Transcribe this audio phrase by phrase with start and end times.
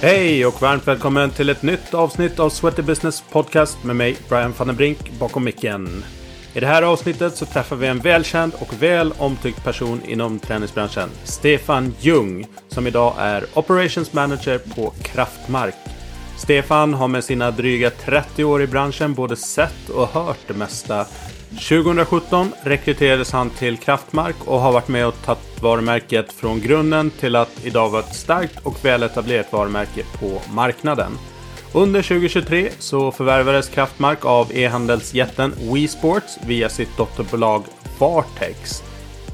[0.00, 4.54] Hej och varmt välkommen till ett nytt avsnitt av Sweaty Business Podcast med mig Brian
[4.58, 6.04] van den Brink bakom micken.
[6.54, 11.08] I det här avsnittet så träffar vi en välkänd och väl omtyckt person inom träningsbranschen.
[11.24, 15.74] Stefan Ljung, som idag är Operations Manager på Kraftmark.
[16.38, 21.06] Stefan har med sina dryga 30 år i branschen både sett och hört det mesta
[21.56, 27.36] 2017 rekryterades han till Kraftmark och har varit med och tagit varumärket från grunden till
[27.36, 31.12] att idag vara ett starkt och väletablerat varumärke på marknaden.
[31.72, 37.62] Under 2023 så förvärvades Kraftmark av e-handelsjätten WeSports via sitt dotterbolag
[37.98, 38.82] Vartex.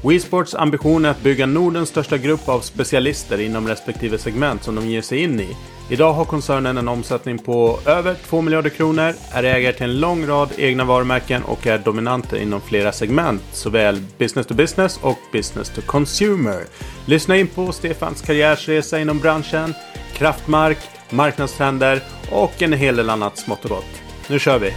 [0.05, 4.87] WeSports ambition är att bygga Nordens största grupp av specialister inom respektive segment som de
[4.87, 5.57] ger sig in i.
[5.89, 10.27] Idag har koncernen en omsättning på över 2 miljarder kronor, är ägare till en lång
[10.27, 15.69] rad egna varumärken och är dominanter inom flera segment, såväl business to business och business
[15.69, 16.63] to consumer.
[17.05, 19.73] Lyssna in på Stefans karriärsresa inom branschen,
[20.13, 20.77] kraftmark,
[21.09, 24.01] marknadstrender och en hel del annat smått och gott.
[24.29, 24.73] Nu kör vi!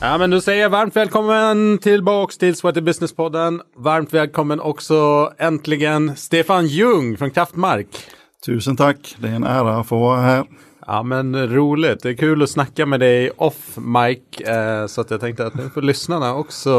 [0.00, 3.60] Ja, men då säger jag varmt välkommen tillbaks till Sweaty Business-podden.
[3.76, 7.86] Varmt välkommen också äntligen Stefan Ljung från Kraftmark.
[8.46, 10.44] Tusen tack, det är en ära att få vara här.
[10.86, 14.40] Ja men roligt, det är kul att snacka med dig off mic.
[14.40, 16.72] Eh, så att jag tänkte att nu får lyssnarna också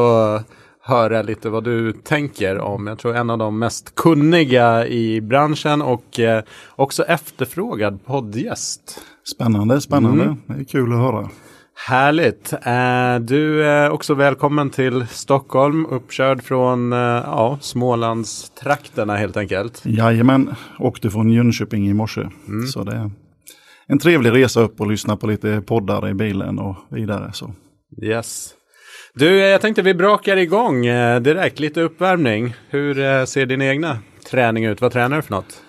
[0.82, 2.88] höra lite vad du tänker om.
[2.88, 6.44] Jag tror en av de mest kunniga i branschen och eh,
[6.76, 9.02] också efterfrågad poddgäst.
[9.36, 10.24] Spännande, spännande.
[10.24, 10.38] Mm.
[10.46, 11.30] Det är kul att höra.
[11.86, 12.54] Härligt!
[12.54, 19.82] Eh, du är också välkommen till Stockholm, uppkörd från eh, ja, Smålandstrakterna helt enkelt.
[19.86, 22.22] Jajamän, åkte från Jönköping i morse.
[22.22, 22.68] Mm.
[22.68, 23.12] Så det är
[23.88, 27.30] en trevlig resa upp och lyssna på lite poddar i bilen och vidare.
[27.34, 27.54] Så.
[28.04, 28.50] Yes.
[29.14, 32.54] Du, jag tänkte vi brakar igång eh, direkt, lite uppvärmning.
[32.70, 33.98] Hur ser din egna
[34.32, 34.82] träning ut?
[34.82, 35.62] Vad tränar du för något?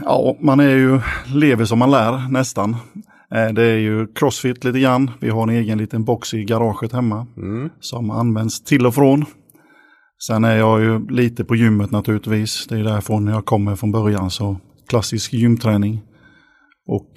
[0.00, 1.00] Ja, man är ju,
[1.34, 2.76] lever som man lär nästan.
[3.34, 5.10] Eh, det är ju crossfit lite grann.
[5.20, 7.70] Vi har en egen liten box i garaget hemma mm.
[7.80, 9.24] som används till och från.
[10.26, 12.66] Sen är jag ju lite på gymmet naturligtvis.
[12.66, 14.30] Det är därifrån jag kommer från början.
[14.30, 16.02] Så klassisk gymträning.
[16.86, 17.10] Och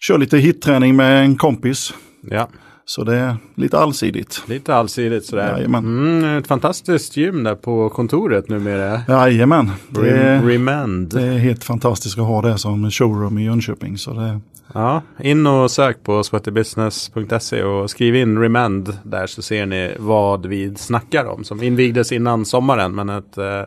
[0.00, 1.94] kör lite hitträning med en kompis.
[2.22, 2.48] Ja.
[2.90, 4.42] Så det är lite allsidigt.
[4.46, 5.52] Lite allsidigt sådär.
[5.52, 5.84] Jajamän.
[5.84, 9.00] Mm, ett fantastiskt gym där på kontoret numera.
[9.08, 9.70] Jajamän.
[9.88, 11.14] Det är, Remand.
[11.14, 13.98] det är helt fantastiskt att ha det som showroom i Jönköping.
[13.98, 14.40] Så det,
[14.74, 20.46] Ja, in och sök på sweatybusiness.se och skriv in Remand där så ser ni vad
[20.46, 21.44] vi snackar om.
[21.44, 23.62] Som invigdes innan sommaren men ett eh,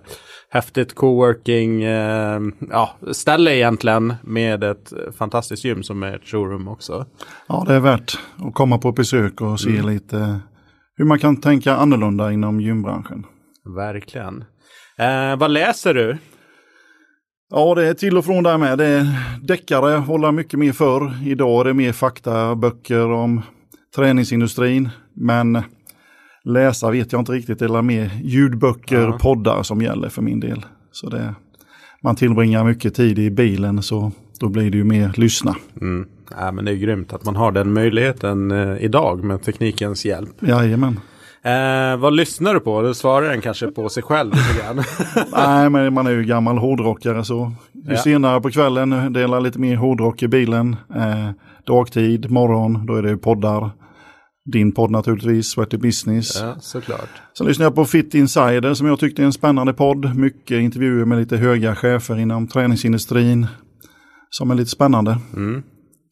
[0.53, 7.05] häftigt coworking eh, ja, ställe egentligen med ett fantastiskt gym som är ett showroom också.
[7.47, 9.89] Ja, det är värt att komma på besök och se mm.
[9.89, 10.39] lite
[10.95, 13.25] hur man kan tänka annorlunda inom gymbranschen.
[13.75, 14.45] Verkligen.
[14.97, 16.17] Eh, vad läser du?
[17.49, 18.77] Ja, det är till och från där med.
[18.77, 19.07] Det är
[19.41, 21.13] deckare, håller mycket mer förr.
[21.25, 23.41] Idag är det mer faktaböcker om
[23.95, 24.89] träningsindustrin.
[25.13, 25.63] Men
[26.45, 29.17] läsa vet jag inte riktigt, eller mer ljudböcker, ja.
[29.21, 30.65] poddar som gäller för min del.
[30.91, 31.35] Så det,
[32.01, 35.55] man tillbringar mycket tid i bilen så då blir det ju mer lyssna.
[35.81, 36.07] Mm.
[36.39, 40.29] Ja, men det är grymt att man har den möjligheten eh, idag med teknikens hjälp.
[40.39, 40.99] Jajamän.
[41.43, 42.81] Eh, vad lyssnar du på?
[42.81, 44.83] Du svarar den kanske på sig själv lite grann.
[45.31, 47.97] Nej, men man är ju gammal hårdrockare så ju ja.
[47.97, 50.75] senare på kvällen delar lite mer hårdrock i bilen.
[50.95, 51.29] Eh,
[51.63, 53.69] dagtid, morgon, då är det poddar.
[54.45, 56.41] Din podd naturligtvis, Sweaty Business.
[56.41, 57.09] Ja, såklart.
[57.37, 60.15] Sen lyssnar jag på Fit Insider som jag tyckte är en spännande podd.
[60.15, 63.47] Mycket intervjuer med lite höga chefer inom träningsindustrin.
[64.29, 65.17] Som är lite spännande.
[65.35, 65.63] Mm.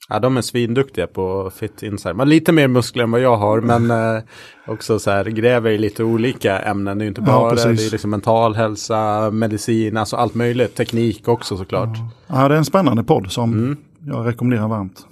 [0.10, 2.14] Ja, de är svinduktiga på Fit Insider.
[2.14, 4.24] Man lite mer muskler än vad jag har, men eh,
[4.68, 6.98] också så här gräver i lite olika ämnen.
[6.98, 10.76] Det är ju inte bara ja, det är liksom mental hälsa, medicin, alltså allt möjligt.
[10.76, 11.98] Teknik också såklart.
[11.98, 13.78] Ja, ja det är en spännande podd som mm.
[14.00, 15.08] jag rekommenderar varmt.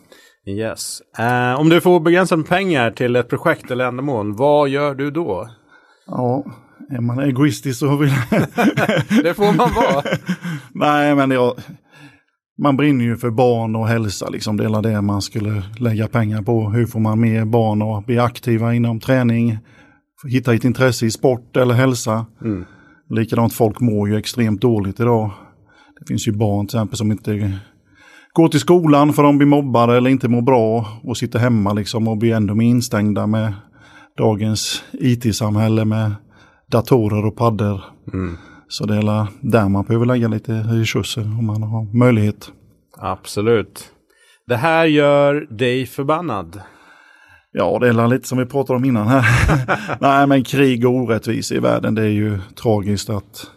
[0.50, 1.02] Yes.
[1.20, 5.50] Uh, om du får begränsade pengar till ett projekt eller ändamål, vad gör du då?
[6.08, 6.46] Ja,
[6.90, 8.10] är man egoistisk så vill
[9.24, 10.04] Det får man vara.
[10.74, 11.54] Nej, men jag
[12.62, 14.58] man brinner ju för barn och hälsa, liksom.
[14.58, 16.70] det är det man skulle lägga pengar på.
[16.70, 19.58] Hur får man mer barn att bli aktiva inom träning,
[20.28, 22.26] hitta ett intresse i sport eller hälsa.
[22.42, 22.66] Mm.
[23.10, 25.32] Likadant, folk mår ju extremt dåligt idag.
[26.00, 27.60] Det finns ju barn till exempel som inte
[28.34, 32.08] går till skolan för de blir mobbade eller inte mår bra och sitter hemma liksom
[32.08, 33.54] och blir ändå instängda med
[34.18, 36.12] dagens it-samhälle med
[36.72, 37.84] datorer och paddor.
[38.14, 38.38] Mm.
[38.68, 42.52] Så det är där man behöver lägga lite resurser om man har möjlighet.
[42.98, 43.92] Absolut.
[44.48, 46.62] Det här gör dig förbannad.
[47.52, 49.26] Ja, det är lite som vi pratade om innan här.
[50.00, 53.48] Nej, men krig och orättvisa i världen, det är ju tragiskt att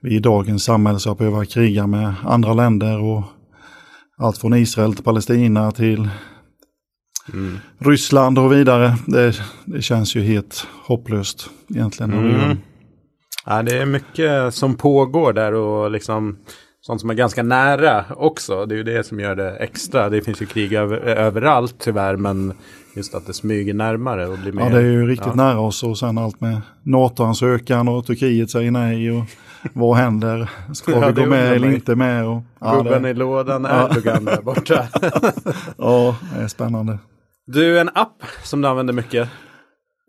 [0.00, 3.22] vi i dagens samhälle ska behöva kriga med andra länder och
[4.18, 6.08] allt från Israel till Palestina till
[7.32, 7.58] mm.
[7.78, 8.96] Ryssland och vidare.
[9.06, 9.34] Det,
[9.64, 12.12] det, känns ju helt hopplöst egentligen.
[12.12, 12.56] Mm.
[13.46, 16.38] Ja, det är mycket som pågår där och liksom
[16.80, 18.66] sånt som är ganska nära också.
[18.66, 20.08] Det är ju det som gör det extra.
[20.08, 22.52] Det finns ju krig över, överallt tyvärr men
[22.96, 24.62] just att det smyger närmare och blir mer.
[24.62, 25.34] Ja det är ju riktigt ja.
[25.34, 29.24] nära oss och sen allt med NATO-ansökan och Turkiet säger nej och
[29.72, 30.50] vad händer?
[30.74, 32.26] Ska ja, vi gå med eller inte med?
[32.26, 33.10] Och, ja, Gubben det...
[33.10, 34.86] i lådan, Erdogan där borta.
[35.78, 36.98] ja, det är spännande.
[37.46, 39.28] Du, en app som du använder mycket?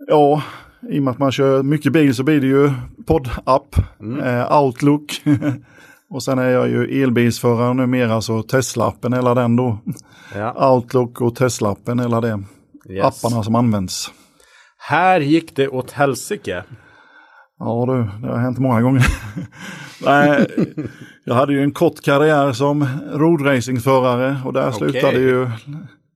[0.08, 0.44] Ja,
[0.92, 2.72] i och med att man kör mycket bil så blir det ju
[3.08, 4.20] poddapp, mm.
[4.20, 5.22] eh, Outlook.
[6.10, 9.78] och sen är jag ju elbilsförare numera så Tesla-appen hela den då.
[10.36, 10.72] Ja.
[10.74, 12.44] Outlook och Tesla-appen hela det.
[12.90, 13.06] Yes.
[13.06, 14.12] Apparna som används.
[14.78, 16.64] Här gick det åt helsike.
[17.60, 19.06] Ja du, det har hänt många gånger.
[20.06, 20.48] Nej,
[21.24, 24.78] jag hade ju en kort karriär som roadracingförare och där okay.
[24.78, 25.50] slutade ju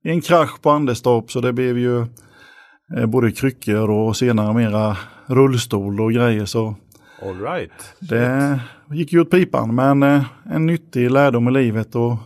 [0.02, 2.06] en krasch på Anderstorp så det blev ju
[2.96, 4.96] eh, både kryckor och senare mera
[5.26, 6.44] rullstol och grejer.
[6.44, 6.74] Så
[7.22, 7.94] All right.
[8.00, 12.16] Det gick ju åt pipan men eh, en nyttig lärdom i livet och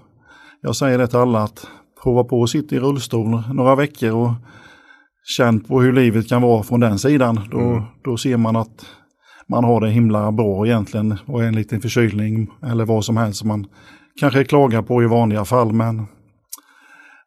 [0.61, 1.67] jag säger det till alla att
[2.03, 4.31] prova på att sitta i rullstol några veckor och
[5.37, 7.41] känn på hur livet kan vara från den sidan.
[7.51, 7.83] Då, mm.
[8.05, 8.87] då ser man att
[9.49, 13.49] man har det himla bra egentligen och en liten förkylning eller vad som helst som
[13.49, 13.67] man
[14.21, 16.07] kanske klagar på i vanliga fall men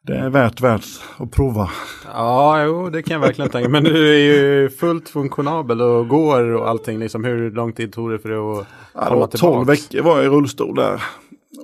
[0.04, 0.86] det är värt, värt
[1.18, 1.70] att prova.
[2.14, 6.44] Ja, jo, det kan jag verkligen tänka Men du är ju fullt funktionabel och går
[6.44, 7.00] och allting.
[7.00, 9.56] Liksom, hur lång tid tog det för dig att ja, komma tillbaka?
[9.56, 11.04] 12 veckor var jag i rullstol där.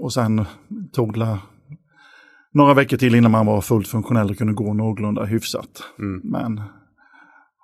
[0.01, 0.45] Och sen
[0.94, 1.38] tog det
[2.54, 5.83] några veckor till innan man var fullt funktionell och kunde gå någorlunda hyfsat.
[6.00, 6.21] Mm.
[6.24, 6.62] Men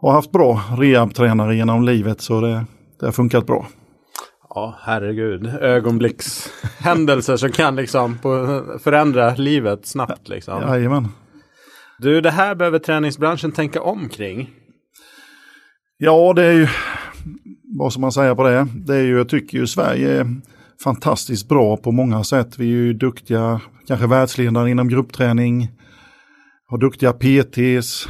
[0.01, 2.65] har haft bra rehabtränare genom livet så det,
[3.03, 3.67] det har funkat bra.
[4.49, 5.47] Ja, herregud.
[5.61, 8.17] Ögonblickshändelser som kan liksom
[8.83, 10.29] förändra livet snabbt.
[10.29, 10.61] Liksom.
[10.61, 11.07] Jajamän.
[11.99, 14.49] Du, det här behöver träningsbranschen tänka om kring.
[15.97, 16.67] Ja, det är ju,
[17.77, 18.67] vad ska man säga på det?
[18.75, 20.35] Det är ju, jag tycker ju Sverige är
[20.83, 22.59] fantastiskt bra på många sätt.
[22.59, 25.69] Vi är ju duktiga, kanske världsledande inom gruppträning,
[26.67, 28.07] har duktiga PTs,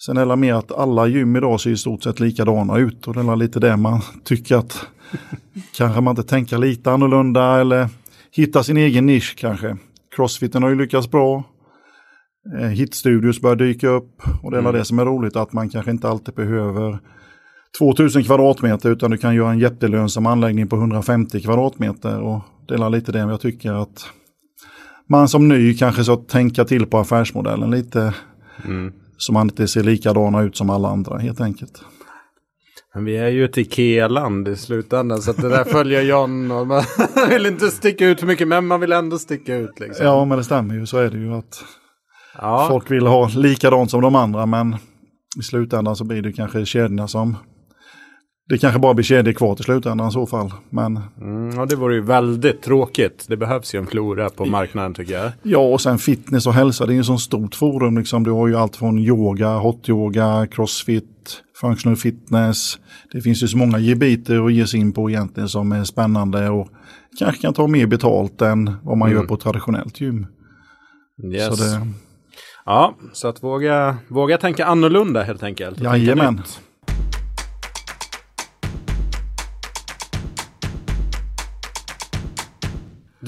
[0.00, 3.14] Sen är det mer att alla gym idag ser i stort sett likadana ut och
[3.14, 4.86] det är lite det man tycker att
[5.76, 7.88] kanske man inte tänker lite annorlunda eller
[8.32, 9.76] hitta sin egen nisch kanske.
[10.16, 11.44] Crossfiten har ju lyckats bra.
[12.60, 14.72] Eh, Hitstudios börjar dyka upp och det är mm.
[14.72, 16.98] det som är roligt att man kanske inte alltid behöver
[17.78, 22.90] 2000 kvadratmeter utan du kan göra en jättelönsam anläggning på 150 kvadratmeter och det är
[22.90, 24.08] lite det jag tycker att
[25.06, 28.14] man som ny kanske ska tänka till på affärsmodellen lite.
[28.64, 28.92] Mm.
[29.18, 31.82] Så man inte ser likadana ut som alla andra helt enkelt.
[32.94, 36.66] Men vi är ju ett Ikea-land i slutändan så att det där följer John och
[36.66, 36.82] man
[37.28, 39.80] vill inte sticka ut för mycket men man vill ändå sticka ut.
[39.80, 40.06] Liksom.
[40.06, 41.64] Ja men det stämmer ju så är det ju att
[42.38, 42.66] ja.
[42.70, 44.76] folk vill ha likadant som de andra men
[45.38, 47.36] i slutändan så blir det kanske kedjorna som
[48.48, 50.52] det kanske bara blir kedjor kvar till slutändan i så fall.
[50.70, 51.00] Men...
[51.20, 53.24] Mm, ja, det vore ju väldigt tråkigt.
[53.28, 55.32] Det behövs ju en flora på marknaden tycker jag.
[55.42, 56.86] Ja, och sen fitness och hälsa.
[56.86, 57.98] Det är ju så stort forum.
[57.98, 58.24] Liksom.
[58.24, 62.78] Du har ju allt från yoga, hot yoga, crossfit, functional fitness.
[63.12, 66.48] Det finns ju så många gebiter att ge sig in på egentligen som är spännande
[66.48, 66.68] och
[67.18, 69.20] kanske kan ta mer betalt än vad man mm.
[69.20, 70.26] gör på ett traditionellt gym.
[71.32, 71.46] Yes.
[71.46, 71.86] Så det...
[72.64, 75.80] Ja, så att våga, våga tänka annorlunda helt enkelt.
[75.80, 76.42] Jajamän.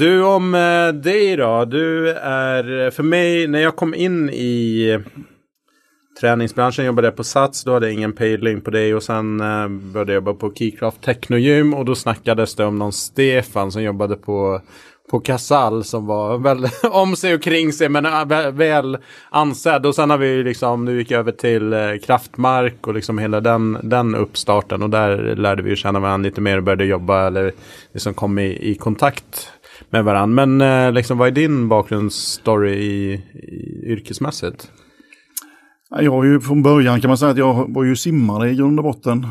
[0.00, 1.64] Du om eh, dig då.
[1.64, 5.00] Du är, eh, för mig, när jag kom in i eh,
[6.20, 9.68] träningsbranschen, jobbade jag på Sats, då hade jag ingen pejling på dig och sen eh,
[9.68, 14.16] började jag jobba på Keycraft Technogym och då snackades det om någon Stefan som jobbade
[14.16, 14.60] på
[15.10, 18.98] på Casall som var väl om sig och kring sig men eh, väl
[19.30, 19.86] ansedd.
[19.86, 23.18] Och sen har vi ju liksom, nu gick jag över till eh, Kraftmark och liksom
[23.18, 24.82] hela den, den uppstarten.
[24.82, 27.52] Och där lärde vi ju känna varandra lite mer och började jobba eller
[27.92, 29.52] liksom kom i, i kontakt
[29.90, 30.46] med varandra.
[30.46, 34.70] Men eh, liksom, vad är din bakgrundsstory i, i, yrkesmässigt?
[35.90, 38.78] Jag har ju från början kan man säga att jag var ju simmare i grund
[38.78, 39.26] och botten.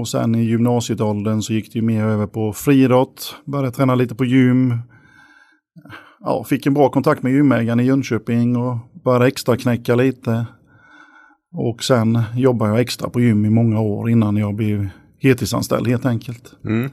[0.00, 3.36] Och sen i gymnasieåldern så gick det ju mer över på friidrott.
[3.44, 4.78] Började träna lite på gym.
[6.20, 10.46] Ja, fick en bra kontakt med gymägaren i Jönköping och började extra knäcka lite.
[11.52, 14.88] Och sen jobbade jag extra på gym i många år innan jag blev
[15.22, 16.54] heltidsanställd helt enkelt.
[16.64, 16.90] Mm.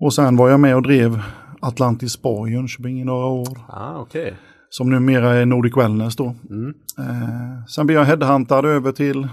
[0.00, 1.22] Och sen var jag med och drev
[1.60, 3.58] Atlantis Spa i Jönköping i några år.
[3.68, 4.32] Ah, okay.
[4.70, 6.34] Som numera är Nordic Wellness då.
[6.50, 6.74] Mm.
[6.98, 9.28] Eh, sen blev jag headhuntad över till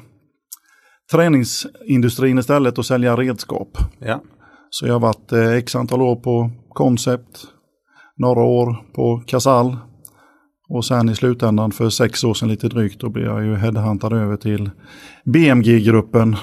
[1.11, 3.77] träningsindustrin istället och sälja redskap.
[3.99, 4.23] Ja.
[4.69, 7.43] Så jag har varit eh, x antal år på Concept,
[8.17, 9.77] några år på Casall
[10.69, 14.13] och sen i slutändan för sex år sedan lite drygt då blev jag ju headhuntad
[14.13, 14.69] över till
[15.25, 16.35] BMG-gruppen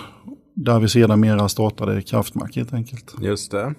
[0.56, 3.14] där vi sedan mera startade Kraftmark helt enkelt.
[3.20, 3.74] Just det.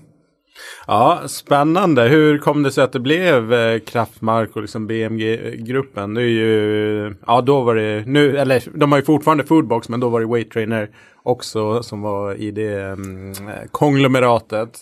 [0.88, 2.04] Ja, spännande.
[2.04, 6.14] Hur kom det sig att det blev eh, Kraftmark och liksom BMG-gruppen?
[6.14, 10.00] Det är ju, ja då var det, nu, eller de har ju fortfarande Foodbox men
[10.00, 10.90] då var det Weight Trainer
[11.24, 13.34] också som var i det mm,
[13.72, 14.80] konglomeratet.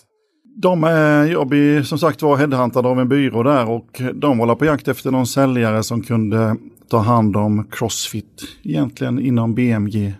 [0.55, 4.55] De är, jag blir som sagt var headhuntad av en byrå där och de var
[4.55, 6.55] på jakt efter någon säljare som kunde
[6.89, 10.13] ta hand om Crossfit egentligen inom BMG.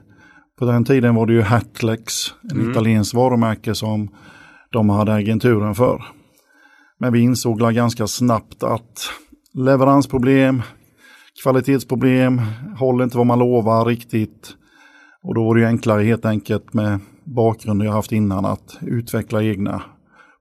[0.60, 2.14] På den tiden var det ju Hatlex,
[2.52, 2.72] en mm.
[2.72, 4.10] italiensk varumärke som
[4.74, 6.04] de hade agenturen för.
[7.00, 9.10] Men vi insåg ganska snabbt att
[9.54, 10.62] leveransproblem,
[11.44, 12.42] kvalitetsproblem,
[12.80, 14.56] håller inte vad man lovar riktigt.
[15.24, 19.44] Och då var det ju enklare helt enkelt med bakgrunden jag haft innan att utveckla
[19.44, 19.84] egna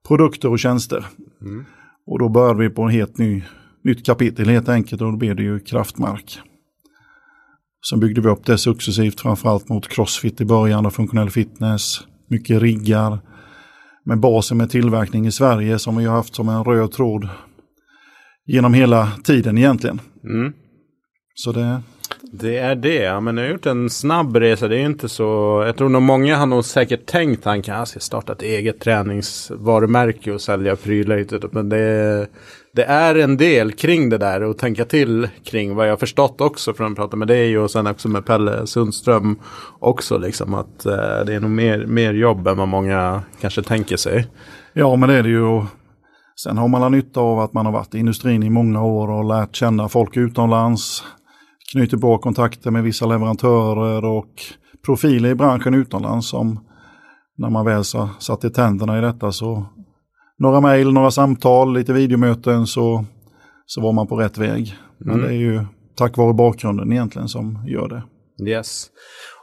[0.07, 1.05] produkter och tjänster.
[1.41, 1.65] Mm.
[2.05, 3.43] Och då började vi på en helt ny,
[3.83, 6.39] nytt kapitel helt enkelt och då blev det ju kraftmark.
[7.89, 11.99] Sen byggde vi upp det successivt framförallt mot crossfit i början och funktionell fitness.
[12.27, 13.19] Mycket riggar,
[14.05, 17.29] med basen med tillverkning i Sverige som vi har haft som en röd tråd
[18.45, 20.01] genom hela tiden egentligen.
[20.23, 20.53] Mm.
[21.35, 21.81] Så det...
[22.31, 24.67] Det är det, ja, men jag har gjort en snabb resa.
[24.67, 27.85] Det är inte så, jag tror nog många har nog säkert tänkt att han ah,
[27.85, 31.53] ska starta ett eget träningsvarumärke och sälja prylar.
[31.53, 32.27] Men det,
[32.73, 36.73] det är en del kring det där och tänka till kring vad jag förstått också
[36.73, 39.39] från att prata med dig och sen också med Pelle Sundström
[39.79, 43.97] också liksom att eh, det är nog mer, mer jobb än vad många kanske tänker
[43.97, 44.27] sig.
[44.73, 45.61] Ja men det är det ju.
[46.35, 49.25] Sen har man nytta av att man har varit i industrin i många år och
[49.25, 51.03] lärt känna folk utomlands.
[51.73, 54.29] Knutit bra kontakter med vissa leverantörer och
[54.85, 56.59] profiler i branschen utomlands som
[57.37, 57.83] när man väl
[58.19, 59.65] satt i tänderna i detta så
[60.39, 63.05] några mejl, några samtal, lite videomöten så,
[63.65, 64.75] så var man på rätt väg.
[64.97, 65.27] Men mm.
[65.27, 65.65] det är ju
[65.95, 68.03] tack vare bakgrunden egentligen som gör det.
[68.51, 68.87] Yes.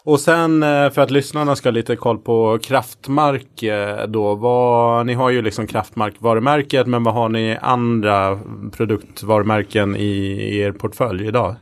[0.04, 4.34] Och sen eh, för att lyssnarna ska ha lite koll på Kraftmark eh, då.
[4.34, 8.40] Vad, ni har ju liksom Kraftmark-varumärket men vad har ni andra
[8.72, 11.56] produktvarumärken i er portfölj idag?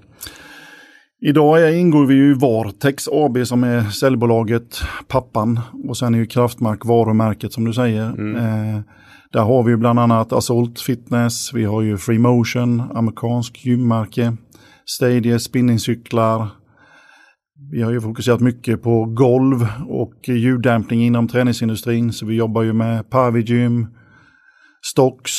[1.21, 5.61] Idag ingår vi i Vartex AB som är säljbolaget, pappan.
[5.89, 8.07] Och sen är ju Kraftmark varumärket som du säger.
[8.07, 8.37] Mm.
[8.37, 8.81] Eh,
[9.33, 14.37] där har vi bland annat Assault Fitness, vi har ju Free Motion, amerikansk gymmärke,
[14.87, 16.49] Stadia spinningcyklar.
[17.73, 22.73] Vi har ju fokuserat mycket på golv och ljuddämpning inom träningsindustrin, så vi jobbar ju
[22.73, 23.87] med Pavigym,
[24.83, 25.33] Stocks.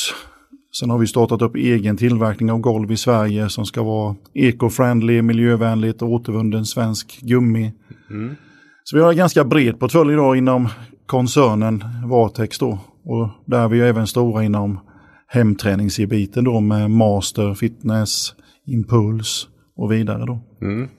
[0.79, 5.21] Sen har vi startat upp egen tillverkning av golv i Sverige som ska vara eco-friendly,
[5.21, 7.73] miljövänligt och återvunnen svensk gummi.
[8.09, 8.35] Mm.
[8.83, 10.69] Så vi har en ganska bred portfölj idag inom
[11.05, 12.79] koncernen Vartex då.
[13.03, 14.79] Och där är vi även stora inom
[15.27, 18.33] hemträningsgebiten då med master, fitness,
[18.65, 20.39] impuls och vidare då.
[20.61, 20.89] Mm.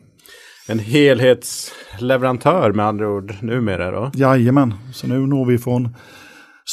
[0.68, 4.10] En helhetsleverantör med andra ord numera då?
[4.14, 5.88] Jajamän, så nu når vi från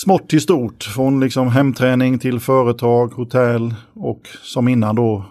[0.04, 0.84] smått till stort.
[0.84, 5.26] Från liksom hemträning till företag, hotell och som innan då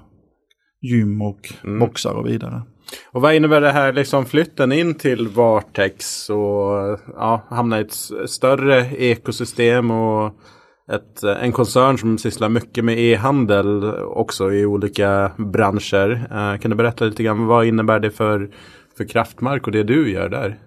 [0.81, 1.79] gym och mm.
[1.79, 2.63] boxar och vidare.
[3.13, 7.97] Och vad innebär det här liksom flytten in till Vartex och ja, hamna i ett
[8.27, 10.33] större ekosystem och
[10.93, 16.11] ett, en koncern som sysslar mycket med e-handel också i olika branscher.
[16.11, 18.51] Uh, kan du berätta lite grann vad innebär det för,
[18.97, 20.59] för Kraftmark och det du gör där?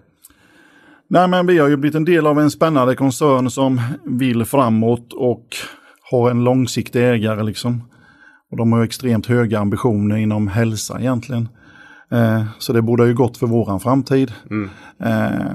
[1.12, 5.12] Nej, men vi har ju blivit en del av en spännande koncern som vill framåt
[5.12, 5.46] och
[6.10, 7.82] har en långsiktig ägare liksom.
[8.50, 11.48] Och de har extremt höga ambitioner inom hälsa egentligen.
[12.12, 14.32] Eh, så det borde ju gott för våran framtid.
[14.50, 14.70] Mm.
[15.04, 15.46] Eh,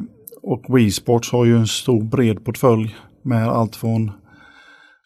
[0.41, 4.11] och WeSports har ju en stor bred portfölj med allt från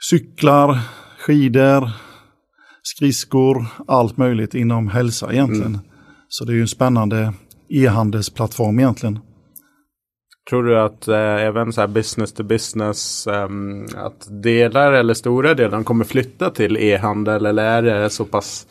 [0.09, 0.79] cyklar,
[1.19, 1.89] skidor,
[2.83, 5.75] skridskor, allt möjligt inom hälsa egentligen.
[5.75, 5.81] Mm.
[6.29, 7.33] Så det är ju en spännande
[7.69, 9.19] e-handelsplattform egentligen.
[10.49, 13.49] Tror du att eh, även så här business to business, eh,
[13.95, 18.67] att delar eller stora delar kommer flytta till e-handel eller är det så pass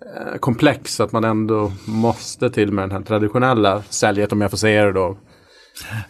[0.00, 4.58] Eh, komplex att man ändå måste till med den här traditionella säljet om jag får
[4.58, 5.16] säga det då.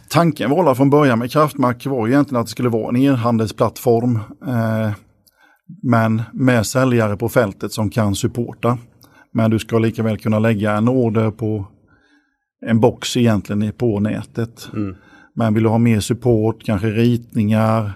[0.09, 4.17] Tanken var från början med Kraftmark var egentligen att det skulle vara en e-handelsplattform.
[4.47, 4.91] Eh,
[5.83, 8.79] men med säljare på fältet som kan supporta.
[9.33, 11.67] Men du ska lika väl kunna lägga en order på
[12.67, 14.71] en box egentligen på nätet.
[14.73, 14.97] Mm.
[15.35, 17.93] Men vill du ha mer support, kanske ritningar,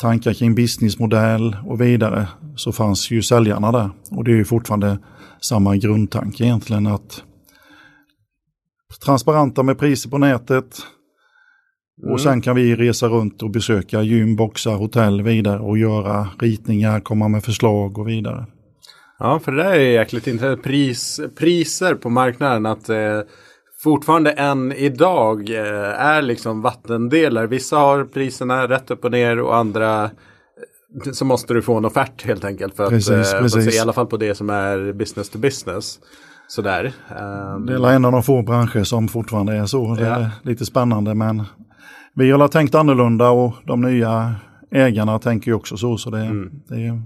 [0.00, 3.90] tankar kring businessmodell och vidare så fanns ju säljarna där.
[4.10, 4.98] Och det är ju fortfarande
[5.40, 7.22] samma grundtanke egentligen att
[9.04, 10.82] transparenta med priser på nätet,
[12.02, 12.12] Mm.
[12.12, 17.00] Och sen kan vi resa runt och besöka gym, boxar, hotell vidare och göra ritningar,
[17.00, 18.46] komma med förslag och vidare.
[19.18, 20.62] Ja, för det där är jäkligt intressant.
[20.62, 22.66] Pris, priser på marknaden.
[22.66, 23.20] att eh,
[23.80, 27.46] fortfarande än idag eh, är liksom vattendelar.
[27.46, 31.84] Vissa har priserna rätt upp och ner och andra eh, så måste du få en
[31.84, 32.76] offert helt enkelt.
[32.76, 33.52] För precis, att, eh, precis.
[33.52, 35.98] För att se, I alla fall på det som är business to business.
[36.50, 36.92] Sådär.
[37.54, 39.94] Um, det är en av de få branscher som fortfarande är så.
[39.94, 41.44] Det är lite spännande men
[42.14, 44.34] vi har tänkt annorlunda och de nya
[44.70, 45.96] ägarna tänker ju också så.
[45.96, 46.50] så det, mm.
[46.68, 47.02] det,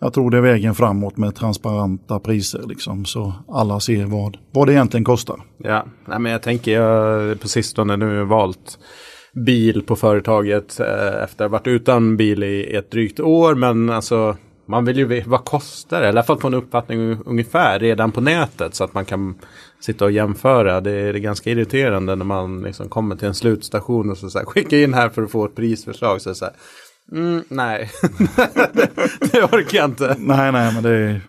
[0.00, 4.66] jag tror det är vägen framåt med transparenta priser liksom, så alla ser vad, vad
[4.66, 5.36] det egentligen kostar.
[5.56, 8.78] Ja, Nej, men jag tänker jag på sistone nu valt
[9.46, 13.54] bil på företaget eh, efter att ha varit utan bil i ett drygt år.
[13.54, 16.06] Men alltså man vill ju veta vad kostar det?
[16.06, 19.34] I alla fall få en uppfattning ungefär redan på nätet så att man kan
[19.80, 20.80] sitta och jämföra.
[20.80, 24.46] Det är, ganska irriterande när man liksom kommer till en slutstation och så, så här,
[24.46, 26.20] skicka in här för att få ett prisförslag.
[26.20, 26.54] Så, så här,
[27.12, 27.90] mm, nej,
[28.72, 28.90] det,
[29.32, 30.16] det orkar jag inte.
[30.18, 31.20] Nej, nej, men det är,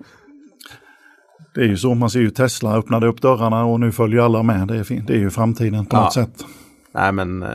[1.56, 1.94] det är ju så.
[1.94, 4.68] Man ser ju Tesla öppnade upp dörrarna och nu följer alla med.
[4.68, 6.04] Det är, det är ju framtiden på ja.
[6.04, 6.46] något sätt.
[6.94, 7.50] Nej men eh,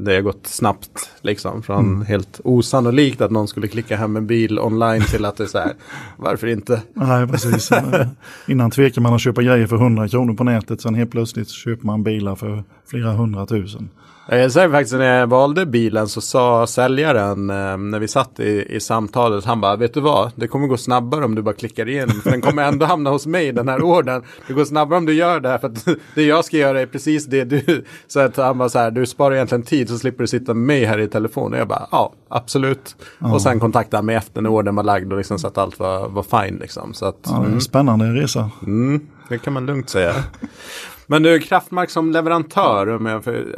[0.00, 1.62] det har gått snabbt liksom.
[1.62, 2.06] Från mm.
[2.06, 5.58] helt osannolikt att någon skulle klicka hem en bil online till att det är så
[5.58, 5.72] här.
[6.16, 6.82] Varför inte?
[6.94, 7.70] Nej precis.
[8.48, 10.80] Innan tvekar man att köpa grejer för 100 kronor på nätet.
[10.80, 13.88] Sen helt plötsligt köper man bilar för flera hundratusen.
[14.26, 18.66] Jag säger faktiskt när jag valde bilen så sa säljaren eh, när vi satt i,
[18.76, 21.88] i samtalet, han bara, vet du vad, det kommer gå snabbare om du bara klickar
[21.88, 24.22] igenom, för den kommer ändå hamna hos mig den här ordern.
[24.46, 26.86] Det går snabbare om du gör det här, för att det jag ska göra är
[26.86, 30.24] precis det du, så att han bara så här, du sparar egentligen tid så slipper
[30.24, 31.52] du sitta med mig här i telefon.
[31.52, 32.96] Och jag bara, ja, absolut.
[33.18, 33.34] Ja.
[33.34, 35.78] Och sen kontaktade han mig efter när ordern var lagd och liksom så att allt
[35.78, 36.94] var, var fine liksom.
[36.94, 37.60] Så att, ja, mm.
[37.60, 38.50] Spännande resa.
[38.62, 40.14] Mm, det kan man lugnt säga.
[41.12, 42.86] Men du, Kraftmark som leverantör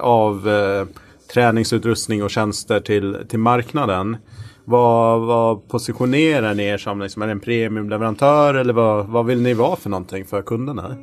[0.00, 0.87] av eh,
[1.35, 4.16] träningsutrustning och tjänster till, till marknaden.
[4.64, 7.00] Vad, vad positionerar ni er som?
[7.00, 10.96] Liksom, är det en premiumleverantör eller vad, vad vill ni vara för någonting för kunderna?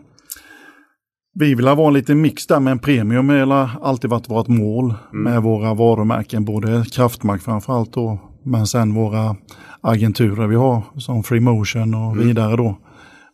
[1.34, 5.24] Vi vill vara lite mix där, men premium har alltid varit vårt mål mm.
[5.24, 6.46] med våra varumärken.
[6.46, 9.36] Både Kraftmark framförallt då, men sen våra
[9.82, 12.28] agenturer vi har som Freemotion och mm.
[12.28, 12.78] vidare då.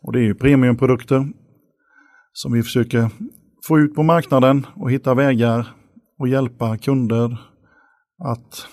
[0.04, 1.28] Och det är ju premiumprodukter
[2.38, 3.10] som vi försöker
[3.68, 5.68] få ut på marknaden och hitta vägar
[6.20, 7.38] och hjälpa kunder
[8.24, 8.68] att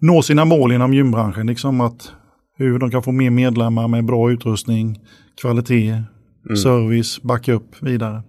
[0.00, 1.46] nå sina mål inom gymbranschen.
[1.46, 2.12] Liksom att
[2.56, 5.00] hur de kan få mer medlemmar med bra utrustning,
[5.40, 6.02] kvalitet,
[6.46, 6.56] mm.
[6.56, 8.22] service, backup vidare.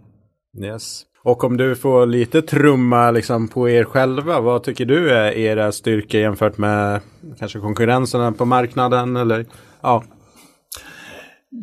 [0.63, 1.03] Yes.
[1.23, 5.71] Och om du får lite trumma liksom på er själva, vad tycker du är era
[5.71, 7.01] styrkor jämfört med
[7.39, 9.15] kanske konkurrenserna på marknaden?
[9.15, 9.45] Eller,
[9.81, 10.03] ja.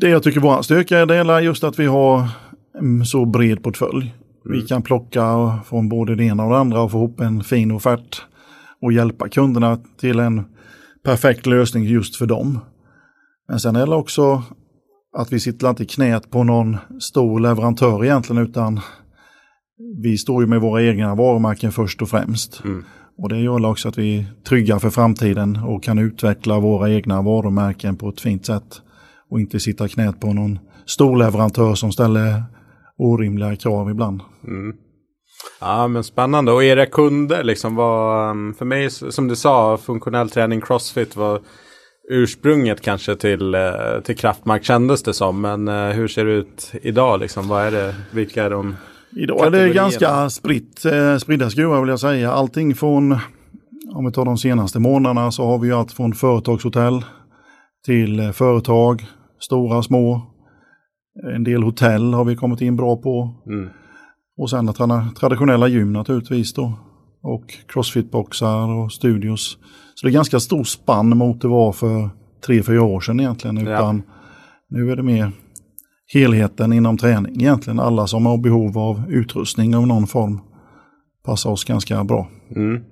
[0.01, 2.29] Det jag tycker våra styrka är just att vi har
[3.07, 4.15] så bred portfölj.
[4.47, 4.61] Mm.
[4.61, 7.71] Vi kan plocka från både det ena och det andra och få ihop en fin
[7.71, 8.23] offert
[8.83, 10.45] och hjälpa kunderna till en
[11.05, 12.61] perfekt lösning just för dem.
[13.49, 14.43] Men sen är det också
[15.17, 18.81] att vi sitter inte i knät på någon stor leverantör egentligen utan
[20.03, 22.65] vi står ju med våra egna varumärken först och främst.
[22.65, 22.85] Mm.
[23.19, 27.23] Och det gör också att vi är trygga för framtiden och kan utveckla våra egna
[27.23, 28.83] varumärken på ett fint sätt.
[29.31, 32.45] Och inte sitta i knät på någon stor leverantör som ställer
[33.01, 34.21] orimliga krav ibland.
[34.47, 34.77] Mm.
[35.61, 40.31] Ja men spännande och era kunder liksom var um, för mig som du sa funktionell
[40.31, 41.41] träning crossfit var
[42.11, 45.41] ursprunget kanske till, eh, till Kraftmark kändes det som.
[45.41, 47.49] Men eh, hur ser det ut idag liksom?
[47.49, 47.95] Vad är det?
[48.11, 48.77] Vilka är de?
[49.17, 52.33] Idag är det ganska spritt, eh, spridda skruvar vill jag säga.
[52.33, 53.19] Allting från,
[53.95, 57.05] om vi tar de senaste månaderna så har vi allt från företagshotell
[57.87, 59.07] till företag,
[59.41, 60.23] stora, små,
[61.23, 63.35] en del hotell har vi kommit in bra på.
[63.47, 63.69] Mm.
[64.37, 64.73] Och sen
[65.21, 66.73] traditionella gym naturligtvis då.
[67.23, 69.59] Och crossfitboxar och studios.
[69.95, 72.11] Så det är ganska stor spann mot det var för
[72.47, 73.59] tre, fyra år sedan egentligen.
[73.59, 74.15] Utan ja.
[74.69, 75.33] nu är det mer
[76.13, 77.81] helheten inom träning egentligen.
[77.81, 80.41] Alla som har behov av utrustning av någon form
[81.25, 82.29] passar oss ganska bra.
[82.57, 82.83] Mm.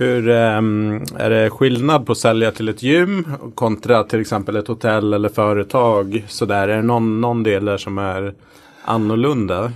[0.00, 4.68] Hur um, är det skillnad på att sälja till ett gym kontra till exempel ett
[4.68, 6.24] hotell eller företag?
[6.28, 8.34] Så där, är det någon, någon del där som är
[8.84, 9.72] annorlunda?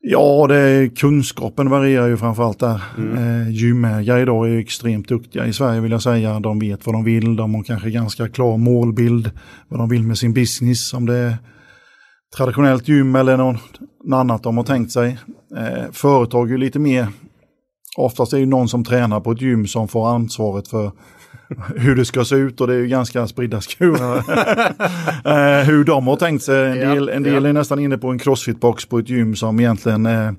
[0.00, 2.82] Ja, det kunskapen varierar ju framförallt där.
[2.98, 3.16] Mm.
[3.16, 6.40] Eh, gymägare idag är extremt duktiga i Sverige vill jag säga.
[6.40, 9.30] De vet vad de vill, de har kanske ganska klar målbild
[9.68, 10.94] vad de vill med sin business.
[10.94, 11.36] Om det är
[12.36, 13.80] traditionellt gym eller något
[14.12, 15.18] annat de har tänkt sig.
[15.56, 17.06] Eh, företag är ju lite mer
[17.96, 20.92] Oftast är det någon som tränar på ett gym som får ansvaret för
[21.76, 24.16] hur det ska se ut och det är ju ganska spridda skurar.
[25.24, 26.82] eh, hur de har tänkt sig.
[26.82, 30.06] En del, en del är nästan inne på en crossfitbox på ett gym som egentligen
[30.06, 30.32] eh,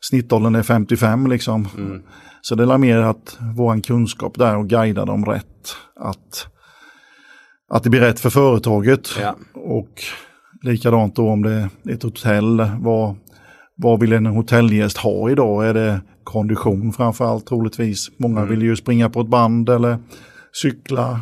[0.00, 1.68] snittåldern är 55 liksom.
[1.76, 2.02] Mm.
[2.40, 5.76] Så det är mer att vår kunskap där och guida dem rätt.
[6.00, 6.46] Att,
[7.72, 9.08] att det blir rätt för företaget.
[9.20, 9.36] Ja.
[9.54, 10.02] Och
[10.62, 12.70] likadant då om det är ett hotell.
[12.80, 13.16] Vad,
[13.76, 15.66] vad vill en hotellgäst ha idag?
[15.66, 18.10] Är det kondition framförallt troligtvis?
[18.16, 18.50] Många Mm.
[18.50, 19.98] vill ju springa på ett band eller
[20.62, 21.20] cykla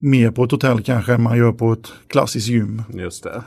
[0.00, 2.82] mer på ett hotell kanske än man gör på ett klassiskt gym.
[2.94, 3.42] Just det.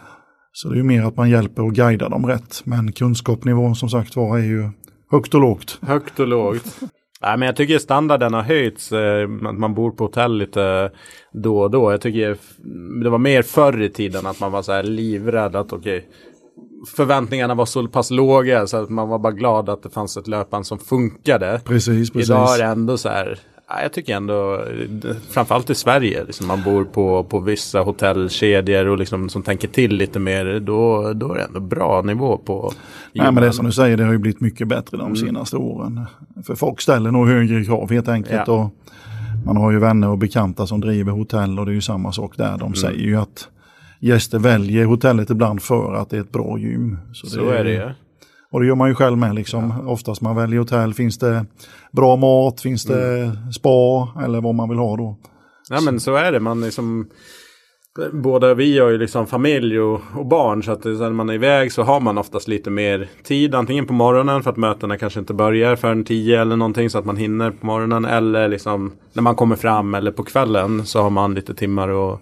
[0.52, 2.62] Så det är ju mer att man hjälper och guidar dem rätt.
[2.64, 4.70] Men kunskapsnivån som sagt var är ju
[5.12, 5.80] högt och lågt.
[5.82, 6.80] Högt och lågt.
[7.22, 8.92] Nej, men jag tycker standarden har höjts.
[8.92, 10.92] eh, att Man bor på hotell lite
[11.44, 11.92] då och då.
[11.92, 12.38] Jag tycker
[13.04, 16.06] det var mer förr i tiden att man var så här livrädd att okej.
[16.86, 20.28] Förväntningarna var så pass låga så att man var bara glad att det fanns ett
[20.28, 21.62] löpband som funkade.
[21.66, 22.30] Precis, precis.
[22.30, 23.40] Idag är det ändå så här.
[23.70, 24.64] ja, Jag tycker ändå,
[25.30, 29.96] framförallt i Sverige, liksom man bor på, på vissa hotellkedjor och liksom som tänker till
[29.96, 32.72] lite mer, då, då är det ändå bra nivå på
[33.14, 35.14] Nej, men det är som du säger, det har ju blivit mycket bättre Mm.
[35.14, 36.02] de senaste åren.
[36.48, 38.44] För folk ställer nog högre krav helt enkelt.
[38.48, 38.54] Ja.
[38.54, 38.70] Och
[39.46, 42.38] man har ju vänner och bekanta som driver hotell och det är ju samma sak
[42.38, 42.48] där.
[42.48, 42.60] Mm.
[42.60, 43.48] De säger ju att
[44.08, 46.98] gäster väljer hotellet ibland för att det är ett bra gym.
[47.14, 47.92] Så är det ju.
[48.52, 49.88] Och det gör man ju själv med liksom.
[49.90, 51.46] Oftast man väljer hotell, finns det
[51.92, 53.52] bra mat, finns det Mm.
[53.52, 55.18] spa eller vad man vill ha då.
[55.70, 56.40] Ja men så är det.
[56.40, 57.08] Man liksom,
[58.14, 60.64] båda vi har ju liksom familj och, och barn.
[60.64, 63.56] Så att det, så när man är iväg så har man oftast lite mer tid.
[63.56, 66.90] Antingen på morgonen för att mötena kanske inte börjar förrän tio eller någonting.
[66.90, 68.06] Så att man hinner på morgonen.
[68.06, 71.88] Eller liksom när man kommer fram eller på kvällen så har man lite timmar.
[71.88, 72.22] Och,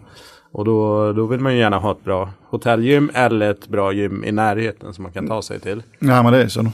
[0.53, 4.23] och då, då vill man ju gärna ha ett bra hotellgym eller ett bra gym
[4.23, 5.83] i närheten som man kan ta sig till.
[5.99, 6.65] Nej men det är så.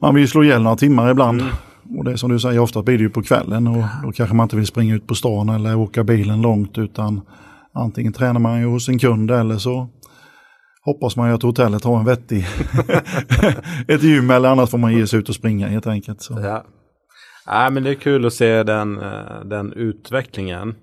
[0.00, 1.40] Man vill ju slå ihjäl några timmar ibland.
[1.40, 1.98] Mm.
[1.98, 4.36] Och det är som du säger, ofta blir det ju på kvällen och då kanske
[4.36, 7.20] man inte vill springa ut på stan eller åka bilen långt utan
[7.74, 9.88] antingen tränar man ju hos en kund eller så
[10.84, 12.46] hoppas man ju att hotellet har en vettig
[13.88, 16.22] ett gym eller annars får man ge sig ut och springa helt enkelt.
[16.22, 16.40] Så.
[16.42, 16.64] Ja.
[17.46, 20.74] ja, men det är kul att se den, eh, den utvecklingen.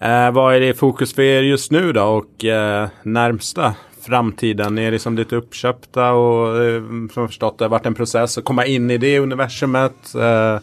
[0.00, 3.74] Eh, vad är det i fokus för er just nu då och eh, närmsta
[4.06, 4.74] framtiden?
[4.74, 8.38] Ni är liksom lite uppköpta och eh, som jag förstått det har varit en process
[8.38, 10.14] att komma in i det universumet.
[10.14, 10.58] Eh,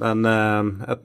[0.00, 1.04] men eh, ett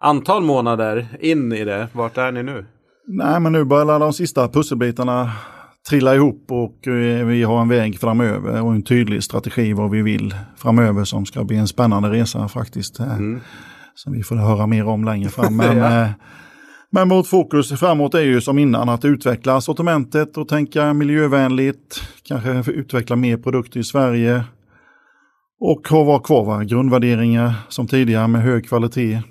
[0.00, 2.66] antal månader in i det, vart är ni nu?
[3.06, 5.30] Nej men nu börjar de sista pusselbitarna
[5.90, 10.02] trilla ihop och eh, vi har en väg framöver och en tydlig strategi vad vi
[10.02, 13.00] vill framöver som ska bli en spännande resa faktiskt.
[13.00, 13.40] eh, Mm.
[13.96, 15.56] Som vi får höra mer om längre fram.
[15.56, 16.08] Men, Ja.
[16.94, 22.02] Men vårt fokus framåt är ju som innan att utveckla sortimentet och tänka miljövänligt.
[22.22, 24.44] Kanske utveckla mer produkter i Sverige.
[25.60, 29.22] Och ha vara kvar våra grundvärderingar som tidigare med hög kvalitet.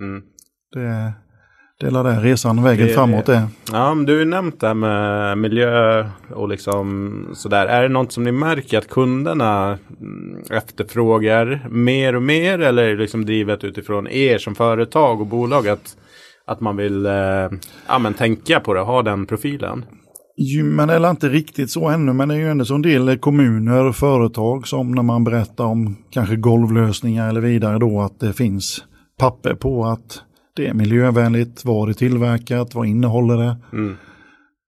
[0.00, 0.22] Mm.
[0.72, 1.12] Det,
[1.80, 3.42] det är där resan, vägen Det framåt är.
[3.72, 7.66] Ja, men du har nämnt det här med miljö och liksom sådär.
[7.66, 12.58] Är det något som ni märker att kunderna mm, efterfrågar mer och mer?
[12.58, 15.96] Eller är det liksom drivet utifrån er som företag och bolag att,
[16.50, 17.12] att man vill eh,
[17.88, 19.84] ja, men tänka på det, ha den profilen?
[20.36, 23.84] Gymmen är inte riktigt så ännu, men det är ju ändå så en del kommuner
[23.84, 28.84] och företag som när man berättar om kanske golvlösningar eller vidare då att det finns
[29.18, 30.22] papper på att
[30.56, 33.56] det är miljövänligt, vad det tillverkat, vad innehåller det.
[33.72, 33.96] Mm.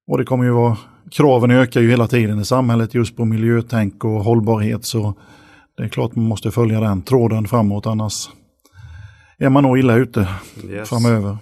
[0.06, 0.76] Och det kommer ju vara,
[1.10, 5.14] kraven ökar ju hela tiden i samhället just på miljötänk och hållbarhet så
[5.76, 8.28] det är klart man måste följa den tråden framåt annars
[9.38, 10.28] är man nog illa ute
[10.70, 10.88] Yes.
[10.88, 11.38] framöver.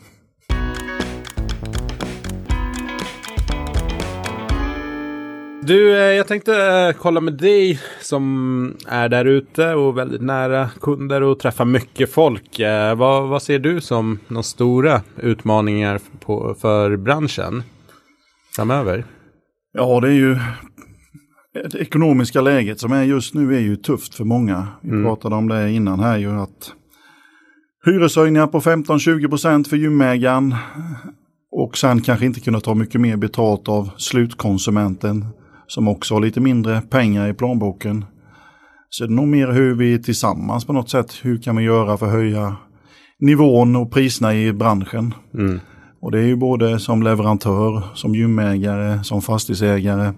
[5.71, 10.69] Du, eh, jag tänkte eh, kolla med dig som är där ute och väldigt nära
[10.81, 12.59] kunder och träffar mycket folk.
[12.59, 17.63] Eh, vad, vad ser du som de stora utmaningar på, för branschen
[18.57, 19.05] framöver?
[19.73, 20.39] Ja, det är ju
[21.53, 24.67] det ekonomiska läget som är just nu är ju tufft för många.
[24.83, 25.05] Vi Mm.
[25.05, 26.73] pratade om det innan här ju att
[27.87, 30.55] hyreshöjningar på 15-20% för gymägaren
[31.53, 35.27] och sen kanske inte kunna ta mycket mer betalt av slutkonsumenten
[35.71, 38.05] som också har lite mindre pengar i plånboken.
[38.89, 41.97] Så det är nog mer hur vi tillsammans på något sätt, hur kan vi göra
[41.97, 42.57] för att höja
[43.21, 45.15] nivån och priserna i branschen.
[45.35, 45.61] Mm.
[46.03, 50.13] Och det är ju både som leverantör, som gymägare, som fastighetsägare.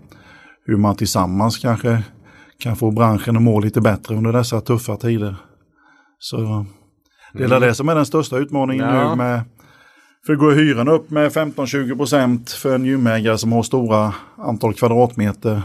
[0.66, 2.02] Hur man tillsammans kanske
[2.58, 5.36] kan få branschen att må lite bättre under dessa tuffa tider.
[6.18, 6.36] Så
[7.32, 7.60] det är Mm.
[7.60, 9.10] det som är den största utmaningen Ja.
[9.10, 9.40] nu med
[10.26, 15.62] för går hyran upp med 15-20% för en gymägare som har stora antal kvadratmeter.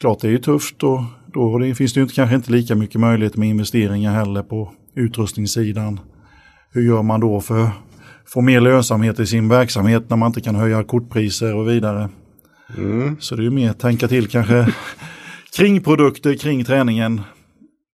[0.00, 3.00] Klart det är ju tufft och då finns det ju inte, kanske inte lika mycket
[3.00, 6.00] möjlighet med investeringar heller på utrustningssidan.
[6.72, 7.70] Hur gör man då för att
[8.26, 12.08] få mer lönsamhet i sin verksamhet när man inte kan höja kortpriser och vidare.
[12.78, 13.16] Mm.
[13.20, 14.72] Så det är ju mer tänka till kanske,
[15.56, 17.20] kringprodukter kring träningen.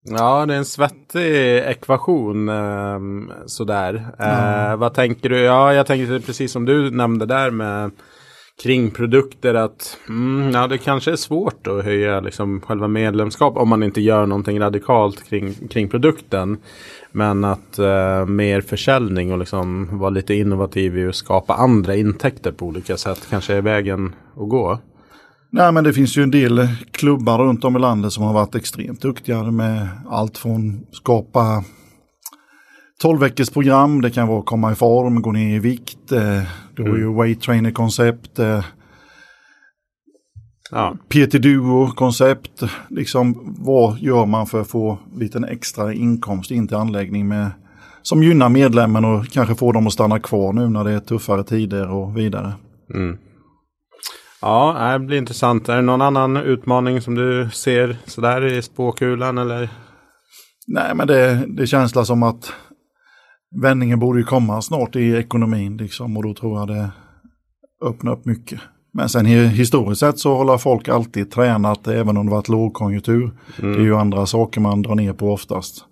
[0.08, 3.00] Ja, det är en svettig ekvation eh,
[3.46, 4.06] sådär.
[4.18, 4.70] Mm.
[4.70, 5.40] Eh, vad tänker du?
[5.40, 7.90] Ja, jag tänker precis som du nämnde där med
[8.62, 13.82] kringprodukter att mm, ja, det kanske är svårt att höja liksom, själva medlemskap om man
[13.82, 16.58] inte gör någonting radikalt kring, kring produkten.
[17.12, 22.52] Men att eh, mer försäljning och liksom vara lite innovativ i att skapa andra intäkter
[22.52, 24.78] på olika sätt kanske är vägen att gå.
[25.50, 28.54] Nej men det finns ju en del klubbar runt om i landet som har varit
[28.54, 31.64] extremt duktiga med allt från skapa
[33.02, 36.42] 12 veckors program, det kan vara komma i form, gå ner i vikt, eh,
[36.76, 37.16] du har ju mm.
[37.16, 38.64] weight trainer koncept, eh,
[40.70, 40.96] ja.
[41.08, 46.76] PT Duo koncept, liksom vad gör man för att få lite extra inkomst in till
[46.76, 47.50] anläggning med
[48.02, 51.44] som gynnar medlemmen och kanske får dem att stanna kvar nu när det är tuffare
[51.44, 52.52] tider och vidare.
[52.94, 53.18] Mm.
[54.40, 55.68] Ja, det blir intressant.
[55.68, 59.68] Är det någon annan utmaning som du ser sådär i spåkulan eller?
[60.66, 62.52] Nej, men det, det känns som att
[63.62, 66.90] vändningen borde ju komma snart i ekonomin liksom och då tror jag det
[67.84, 68.60] öppnar upp mycket.
[68.92, 73.30] Men sen historiskt sett så håller folk alltid tränat även om det varit lågkonjunktur.
[73.58, 73.72] Mm.
[73.72, 75.84] Det är ju andra saker man drar ner på oftast.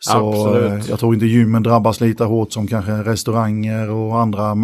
[0.00, 0.84] Så Absolut.
[0.84, 4.54] Eh, jag tror inte gymmen drabbas lika hårt som kanske restauranger och andra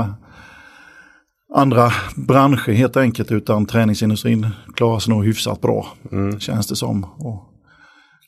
[1.55, 5.87] andra branscher helt enkelt utan träningsindustrin klarar sig nog hyfsat bra.
[6.13, 6.41] Mm.
[6.41, 7.05] Känns det som.
[7.05, 7.51] Och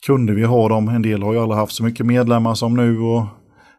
[0.07, 3.01] kunde vi ha dem, en del har ju aldrig haft så mycket medlemmar som nu
[3.01, 3.25] och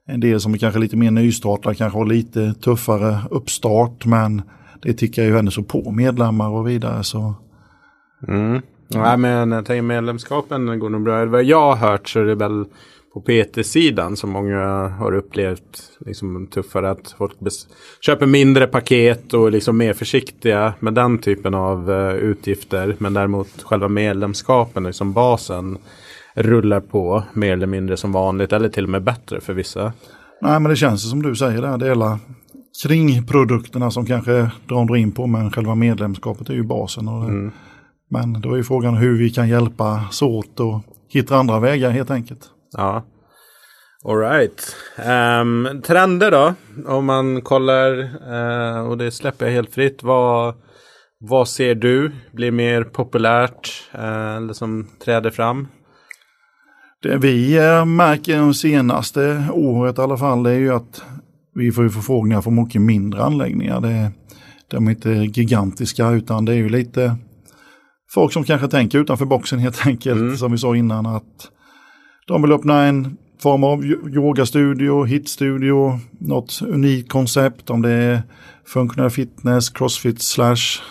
[0.06, 4.42] en del som är kanske lite mer nystartade kanske har lite tuffare uppstart men
[4.82, 7.34] det tickar ju ändå så på medlemmar och vidare så.
[8.28, 8.62] Mm.
[8.88, 11.26] Ja, men jag tänker medlemskapen går nog bra.
[11.26, 12.66] Vad jag har hört så är det väl
[13.22, 17.34] på PT-sidan som många har upplevt liksom tuffare att folk
[18.02, 22.96] köper mindre paket och liksom mer försiktiga med den typen av uh, utgifter.
[22.98, 25.78] Men däremot själva medlemskapen, liksom basen,
[26.34, 29.94] rullar på mer eller mindre som vanligt eller till och med bättre för vissa.
[30.42, 32.20] Nej men det känns som du säger där, det hela
[32.84, 37.08] kringprodukterna som kanske drar in på men själva medlemskapet är ju basen.
[37.08, 37.52] Och mm.
[38.10, 42.50] Men då är frågan hur vi kan hjälpa åt och hitta andra vägar helt enkelt.
[42.78, 43.06] Ja.
[44.06, 44.76] Alright.
[44.98, 46.54] Um, ehm, trender då?
[46.86, 48.00] Om man kollar,
[48.32, 50.04] uh, och det släpper jag helt fritt.
[50.04, 50.56] Vad,
[51.20, 55.68] vad ser du blir mer populärt uh, eller som träder fram?
[57.02, 61.02] Det vi uh, märker de senaste året i alla fall är ju att
[61.56, 63.82] vi får förfrågningar från mycket mindre anläggningar.
[63.82, 64.12] Det,
[64.68, 67.16] de är inte gigantiska utan det är ju lite
[68.14, 70.20] folk som kanske tänker utanför boxen helt enkelt.
[70.20, 70.38] Mm.
[70.38, 71.52] Som vi sa innan att
[72.28, 73.86] de vill öppna en form av
[74.16, 78.22] yogastudio, hitstudio, något unikt koncept om det är
[78.66, 80.82] funktionell fitness, crossfit slash.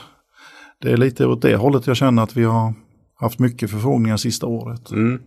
[0.82, 2.74] Det är lite åt det hållet jag känner att vi har
[3.20, 4.90] haft mycket förfrågningar sista året.
[4.90, 5.20] Mm.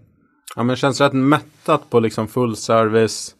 [0.56, 3.36] Ja men det känns rätt mättat på liksom full service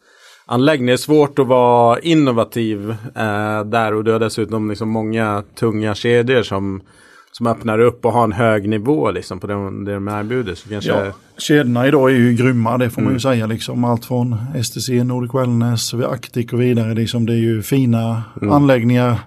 [0.46, 0.88] anläggning.
[0.88, 5.96] Det är svårt att vara innovativ eh, där och du har dessutom liksom många tunga
[5.96, 6.82] kedjor som
[7.32, 9.54] som öppnar upp och har en hög nivå liksom på det,
[9.86, 10.56] det de erbjuder.
[10.56, 10.92] Så kanske...
[10.92, 13.06] ja, kedjorna idag är ju grymma, det får mm.
[13.06, 13.36] man ju mm.
[13.36, 13.46] säga.
[13.48, 13.84] Liksom.
[13.84, 16.94] Allt från STC, Nordic Wellness, Actic och vidare.
[16.94, 17.26] Liksom.
[17.26, 18.54] Det är ju fina mm.
[18.54, 19.20] anläggningar.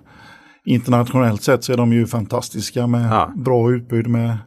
[0.64, 3.32] Internationellt sett så är de ju fantastiska med ja.
[3.36, 4.38] bra utbud med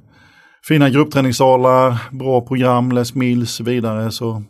[0.68, 4.12] fina gruppträningssalar, bra program, Les Mills och vidare.
[4.12, 4.44] Så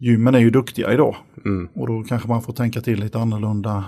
[0.00, 1.16] gymmen är ju duktiga idag.
[1.44, 1.68] Mm.
[1.74, 3.84] Och då kanske man får tänka till lite annorlunda.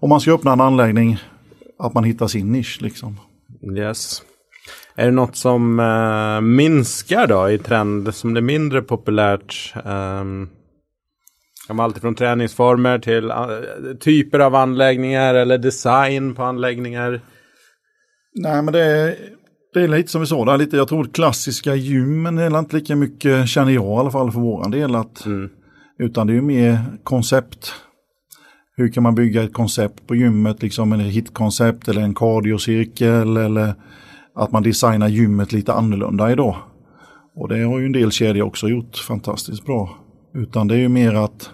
[0.00, 1.18] Om man ska öppna en anläggning,
[1.78, 3.16] att man hittar sin nisch liksom.
[3.76, 4.22] Yes.
[4.94, 9.74] Är det något som uh, minskar då i trend som blir mindre populärt?
[9.84, 10.48] Um,
[11.68, 17.20] vara allt från träningsformer till uh, typer av anläggningar eller design på anläggningar.
[18.34, 19.16] Nej men det är,
[19.74, 22.96] det är lite som vi sa där, lite, jag tror klassiska gymmen är inte lika
[22.96, 24.94] mycket, känner jag i alla fall för våran del.
[24.94, 25.50] Att, mm.
[25.98, 27.74] Utan det är mer koncept
[28.76, 33.74] hur kan man bygga ett koncept på gymmet, liksom en hitkoncept eller en cardiocirkel eller
[34.34, 36.56] att man designar gymmet lite annorlunda idag.
[37.34, 39.98] Och det har ju en del kedjor också gjort fantastiskt bra.
[40.34, 41.50] Utan det är ju mer att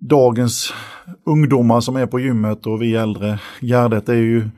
[0.00, 0.72] dagens
[1.26, 4.48] ungdomar som är på gymmet och vi äldre, gardet är ju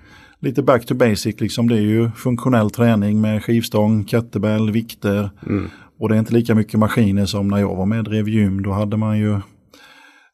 [0.40, 5.31] lite back to basic, liksom det är ju funktionell träning med skivstång, kettlebell, vikter.
[5.47, 5.71] Mm.
[5.99, 8.62] Och det är inte lika mycket maskiner som när jag var med och drev gym,
[8.62, 9.40] då hade man ju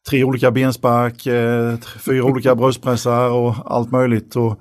[0.09, 4.35] tre olika benspark, eh, fyra olika bröstpressar och allt möjligt.
[4.35, 4.59] Och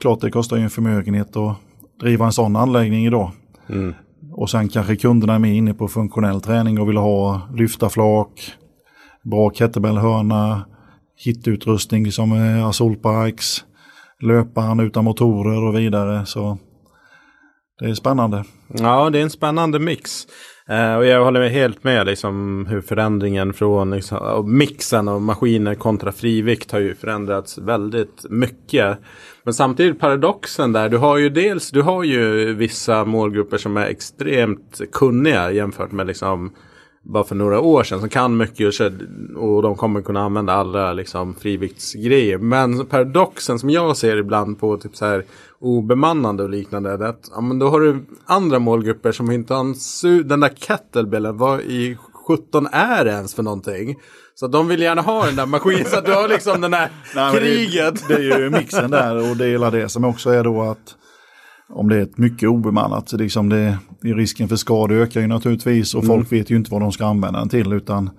[0.00, 1.56] klart det kostar ju en förmögenhet att
[2.00, 3.30] driva en sån anläggning idag.
[3.68, 3.94] Mm.
[4.32, 8.52] Och sen kanske kunderna är med inne på funktionell träning och vill ha lyfta flak,
[9.24, 10.64] bra kettlebellhörna,
[11.24, 13.64] hitutrustning som är Azolparks,
[14.22, 16.26] löparen utan motorer och vidare.
[16.26, 16.58] Så
[17.80, 18.44] det är spännande.
[18.68, 20.26] Ja, det är en spännande mix.
[20.70, 26.12] Uh, och jag håller helt med liksom hur förändringen från liksom, mixen av maskiner kontra
[26.12, 28.98] frivikt har ju förändrats väldigt mycket.
[29.42, 33.86] Men samtidigt paradoxen där, du har ju dels, du har ju vissa målgrupper som är
[33.86, 36.50] extremt kunniga jämfört med liksom
[37.02, 38.80] bara för några år sedan som kan mycket
[39.36, 42.38] och, de kommer kunna använda alla liksom friviktsgrejer.
[42.38, 45.24] Men paradoxen som jag ser ibland på typ så här
[45.60, 47.08] obemannande och liknande.
[47.08, 51.36] att, ja, men då har du andra målgrupper som inte har den där kettlebellen.
[51.36, 51.96] Vad i
[52.28, 53.96] 17 är det ens för någonting?
[54.34, 55.84] Så de vill gärna ha den där maskinen.
[55.84, 58.08] så att du har liksom den här Nej, kriget.
[58.08, 60.94] Det, det, är ju mixen där och det är det som också är då att
[61.68, 65.94] om det är ett mycket obemannat, så liksom det, risken för skador ökar ju naturligtvis
[65.94, 66.16] och mm.
[66.16, 68.10] folk vet ju inte vad de ska använda den till utan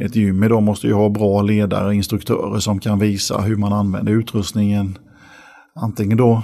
[0.00, 4.12] ett gym idag måste ju ha bra ledare, instruktörer som kan visa hur man använder
[4.12, 4.98] utrustningen.
[5.74, 6.42] Antingen då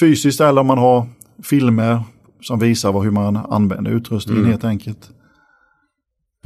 [0.00, 1.06] fysiskt eller om man har
[1.42, 2.00] filmer
[2.40, 4.50] som visar hur man använder utrustningen mm.
[4.50, 5.10] helt enkelt.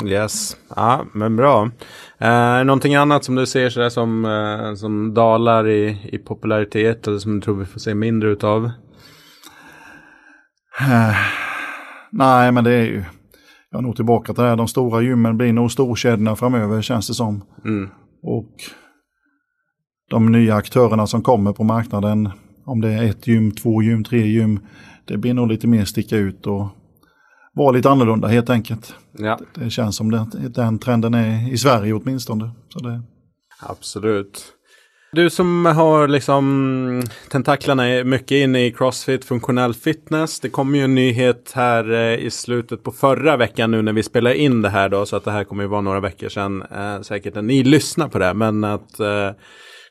[0.05, 1.71] Yes, ja men bra.
[2.19, 7.19] Eh, någonting annat som du ser sådär som, eh, som dalar i, i popularitet eller
[7.19, 8.65] som du tror vi får se mindre utav?
[10.81, 11.17] Eh,
[12.11, 13.05] nej, men det är ju,
[13.71, 17.09] jag är nog tillbaka till det här, de stora gymmen blir nog storkedjorna framöver känns
[17.09, 17.45] det som.
[17.65, 17.91] Mm.
[18.23, 18.53] Och
[20.11, 22.31] de nya aktörerna som kommer på marknaden,
[22.67, 24.61] om det är ett gym, två gym, tre gym,
[25.05, 26.69] det blir nog lite mer sticka ut och
[27.55, 28.95] vara lite annorlunda helt enkelt.
[29.19, 29.39] Ja.
[29.55, 32.51] Det, det känns som den, den trenden är i Sverige åtminstone.
[32.69, 33.03] Så det...
[33.61, 34.53] Absolut.
[35.13, 40.41] Du som har liksom tentaklarna mycket inne i Crossfit, funktionell fitness.
[40.41, 44.03] Det kom ju en nyhet här eh, i slutet på förra veckan nu när vi
[44.03, 45.07] spelar in det här då.
[45.07, 48.09] Så att det här kommer ju vara några veckor sedan eh, säkert när ni lyssnar
[48.09, 48.35] på det.
[48.35, 49.31] Men att eh,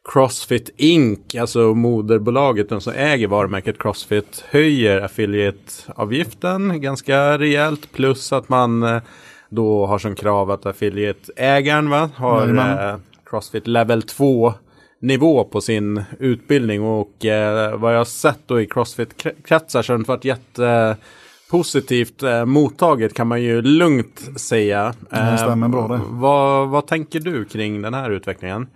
[0.10, 7.92] Crossfit Inc, alltså moderbolaget, de som äger varumärket Crossfit, höjer affiliate-avgiften ganska rejält.
[7.92, 9.02] Plus att man eh,
[9.50, 14.54] då har som krav att affiliate-ägaren va, har eh, Crossfit Level 2
[15.00, 19.98] nivå på sin utbildning och eh, vad jag har sett då i Crossfit-kretsar så har
[19.98, 24.94] det varit jättepositivt eh, mottaget kan man ju lugnt säga.
[25.10, 26.00] Det stämmer bra det.
[26.10, 28.68] Vad, vad tänker du kring den här utvecklingen?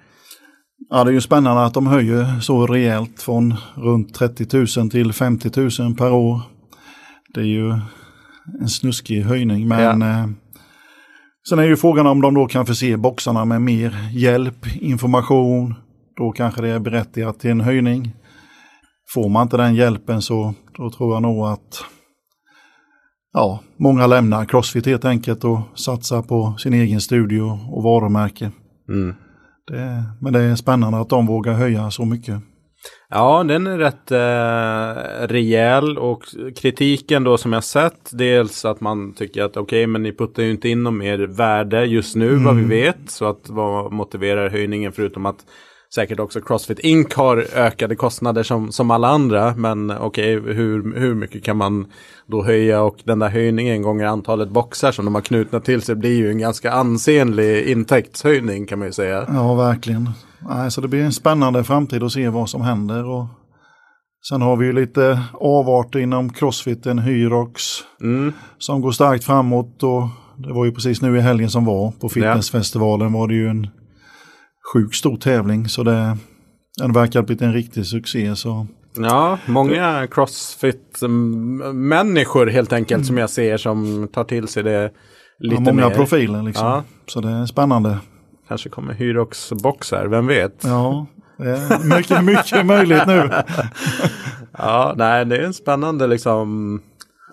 [0.90, 5.14] Ja, det är ju spännande att de höjer så rejält från runt 30 000 till
[5.14, 6.42] 50 000 per år.
[7.34, 7.70] Det är ju
[8.62, 10.08] en snuskig höjning, men ja.
[10.08, 10.28] eh,
[11.50, 15.76] sen är ju frågan om de då kan förse boxarna med mer hjälp, information,
[16.18, 18.12] då kanske det är berättigat till en höjning.
[19.14, 21.84] Får man inte den hjälpen så då tror jag nog att
[23.34, 28.52] ja, många lämnar Crossfit helt enkelt och satsar på sin egen studio och varumärke.
[28.90, 29.16] Mm.
[29.70, 32.42] Det, men det är spännande att de vågar höja så mycket.
[33.10, 36.24] Ja, den är rätt eh, rejäl och
[36.56, 40.44] kritiken då som jag sett, dels att man tycker att okej, okay, men ni puttar
[40.44, 42.44] ju inte in något mer värde just nu mm.
[42.44, 42.70] vad vi mm.
[42.70, 45.46] vet, så att vad motiverar höjningen förutom att
[45.96, 49.56] säkert också Crossfit Inc har ökade kostnader som, som alla andra.
[49.56, 51.86] Men okej, okay, hur, hur mycket kan man
[52.28, 55.96] då höja och den där höjningen gånger antalet boxar som de har knutna till sig
[55.96, 59.26] blir ju en ganska ansenlig intäktshöjning kan man ju säga.
[59.28, 60.10] Ja, verkligen.
[60.70, 63.06] Så det blir en spännande framtid att se vad som händer.
[63.06, 63.26] Och
[64.30, 67.64] sen har vi ju lite avarter inom crossfiten, Hyrox,
[68.02, 68.34] mm.
[68.58, 69.84] som går starkt framåt.
[69.84, 70.08] Och
[70.48, 73.68] det var ju precis nu i helgen som var på fitnessfestivalen var det ju en
[74.74, 75.70] sjukt stor tävling.
[75.70, 76.18] Så det,
[76.78, 78.36] den verkar ha blivit en riktig succé.
[78.36, 78.68] Så.
[78.98, 83.06] Ja, många crossfit-människor helt enkelt mm.
[83.06, 84.92] som jag ser som tar till sig det
[85.40, 85.96] lite ja, många mer.
[85.96, 86.68] profiler liksom.
[86.68, 86.84] Ja.
[87.08, 87.98] Så det är spännande.
[88.48, 90.64] Kanske kommer Hyrox boxar, vem vet?
[90.64, 93.30] Ja, det är mycket, mycket möjligt nu.
[94.58, 96.80] ja, nej, det är en spännande liksom.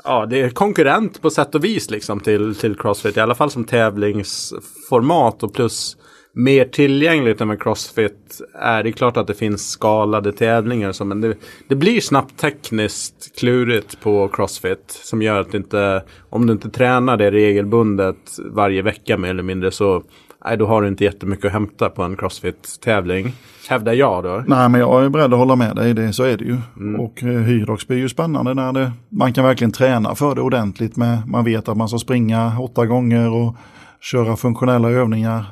[0.04, 3.16] Ja, det är konkurrent på sätt och vis liksom till, till Crossfit.
[3.16, 5.96] I alla fall som tävlingsformat och plus
[6.38, 10.92] mer tillgängligt än med Crossfit är det klart att det finns skalade tävlingar.
[10.92, 11.34] Så, men det,
[11.68, 15.00] det, blir snabbt tekniskt klurigt på Crossfit.
[15.04, 18.16] Som gör att inte, om du inte tränar det regelbundet
[18.50, 20.02] varje vecka mer eller mindre så
[20.44, 23.32] nej, då har du inte jättemycket att hämta på en Crossfit-tävling.
[23.68, 24.44] Hävdar jag då.
[24.46, 25.94] Nej, men jag är beredd att hålla med dig.
[25.94, 26.56] Det, så är det ju.
[26.76, 27.00] Mm.
[27.00, 30.96] Och eh, Hyrox blir ju spännande när det, man kan verkligen träna för det ordentligt.
[30.96, 33.56] Med, man vet att man ska springa åtta gånger och
[34.00, 35.44] köra funktionella övningar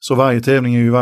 [0.00, 0.96] så varje tävling är ju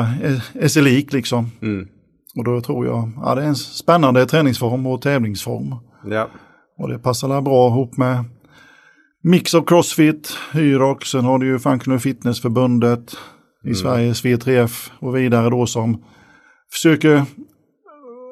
[0.65, 1.51] är sig lik liksom.
[1.63, 1.89] Mm.
[2.37, 5.75] Och då tror jag, ja det är en spännande träningsform och tävlingsform.
[6.05, 6.29] Ja.
[6.79, 8.25] Och det passar bra ihop med
[9.23, 13.17] Mix of Crossfit, Hyrox, sen har du ju Functional Fitnessförbundet
[13.65, 13.75] i mm.
[13.75, 16.03] Sverige, V3F och vidare då som
[16.73, 17.25] försöker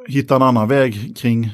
[0.08, 1.50] hitta en annan väg kring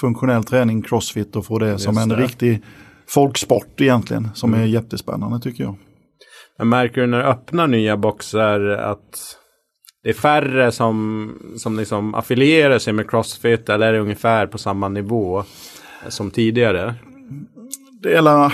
[0.00, 2.16] funktionell träning, crossfit och få det Just som en det.
[2.16, 2.62] riktig
[3.08, 4.28] folksport egentligen.
[4.34, 4.64] Som Mm.
[4.64, 5.76] är jättespännande tycker jag.
[6.58, 9.36] Men märker du när du öppnar nya boxar att
[10.02, 14.58] det är färre som, som liksom affilierar sig med Crossfit eller är det ungefär på
[14.58, 15.44] samma nivå
[16.08, 16.94] som tidigare?
[18.02, 18.52] Det är alla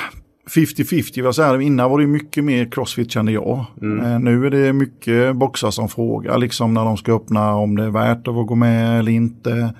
[0.51, 1.61] 50-50 vad säger.
[1.61, 3.59] Innan var det mycket mer crossfit kände jag.
[3.59, 7.85] Eh, Nu är det mycket boxar som frågar liksom när de ska öppna om det
[7.85, 9.75] är värt att gå med eller inte.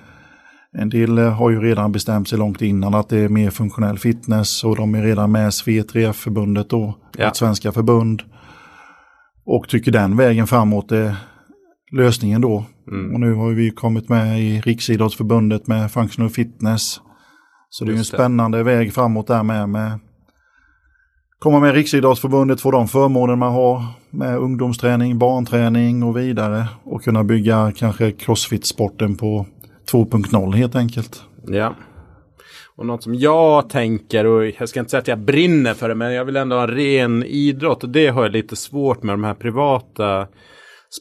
[0.77, 3.97] En del eh, har ju redan bestämt sig långt innan att det är mer funktionell
[3.99, 7.27] fitness och de är redan med SV3F-förbundet då, Ja.
[7.27, 8.21] ett svenska förbund.
[9.45, 11.15] Och tycker den vägen framåt är
[11.91, 12.65] lösningen då.
[13.13, 17.01] Och nu har vi kommit med i Riksidrottsförbundet med functional fitness.
[17.69, 18.17] Så det är en Just det.
[18.17, 19.69] spännande väg framåt där med.
[19.69, 19.99] med
[21.39, 26.65] komma med Riksidrottsförbundet, få de förmåner man har med ungdomsträning, barnträning och vidare.
[26.83, 29.45] Och kunna bygga kanske crossfit-sporten på
[29.91, 31.23] 2.0 helt enkelt.
[31.47, 31.75] Ja.
[32.75, 35.95] Och något som jag tänker, och jag ska inte säga att jag brinner för det,
[35.95, 37.83] men jag vill ändå ha ren idrott.
[37.83, 40.27] Och det har jag lite svårt med de här privata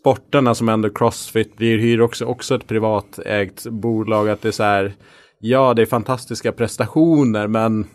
[0.01, 4.29] sporterna som ändå Crossfit blir, hyr också, också ett privatägt bolag.
[4.29, 4.95] Att det är så här,
[5.41, 7.87] ja det är fantastiska prestationer, men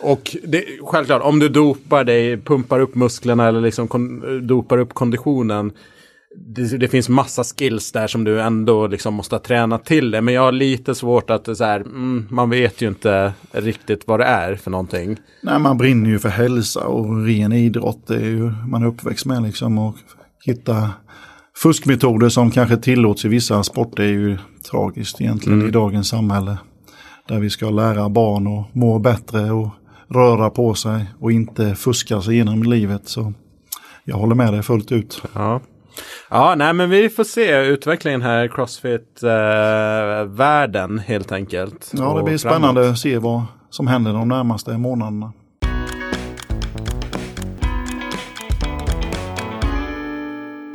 [0.00, 4.94] och det, självklart, om du dopar dig, pumpar upp musklerna eller liksom kon, dopar upp
[4.94, 5.72] konditionen.
[6.36, 10.20] Det, det finns massa skills där som du ändå liksom måste träna till det.
[10.20, 14.20] Men jag har lite svårt att så här, mm, man vet ju inte riktigt vad
[14.20, 15.16] det är för någonting.
[15.42, 18.06] Nej, man brinner ju för hälsa och ren idrott.
[18.06, 19.78] Det är ju man är uppväxt med liksom.
[19.78, 19.96] Och
[20.44, 20.90] hitta
[21.62, 24.38] fuskmetoder som kanske tillåts i vissa sporter är ju
[24.70, 26.58] tragiskt egentligen i dagens samhälle.
[27.28, 29.68] Där vi ska lära barn att må bättre och
[30.08, 33.08] röra på sig och inte fuska sig genom livet.
[33.08, 33.32] Så
[34.04, 35.22] jag håller med dig fullt ut.
[35.32, 35.60] Ja.
[36.30, 41.90] Ja, nej men vi får se utvecklingen här i Crossfit-världen helt enkelt.
[41.92, 42.56] Ja, det blir framåt.
[42.56, 45.32] spännande att se vad som händer de närmaste månaderna.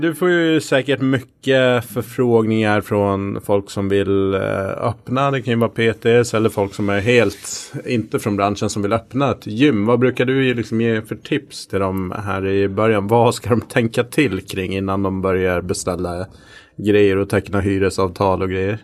[0.02, 4.42] Du får ju säkert mycket förfrågningar från folk som vill eh,
[4.88, 5.32] öppna.
[5.32, 8.94] Det kan ju vara PTs eller folk som är helt inte från branschen som vill
[8.94, 9.86] öppna ett gym.
[9.86, 13.08] Vad brukar du liksom, ge för tips till dem här i början?
[13.08, 16.26] Vad ska de tänka till kring innan de börjar beställa
[16.78, 18.78] grejer och teckna hyresavtal och grejer?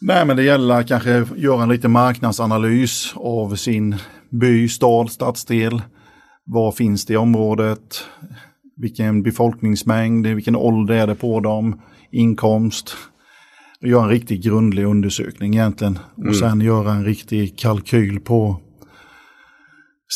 [0.00, 3.96] Nej, men det gäller att kanske göra en liten marknadsanalys av sin
[4.30, 5.82] by, stad, stadsdel.
[6.44, 8.04] Vad finns det i området?
[8.80, 11.80] Vilken befolkningsmängd, vilken ålder är det på dem,
[12.12, 12.96] inkomst.
[13.80, 15.98] Och Göra en riktigt grundlig undersökning egentligen.
[16.28, 18.60] Och sen göra en riktig kalkyl på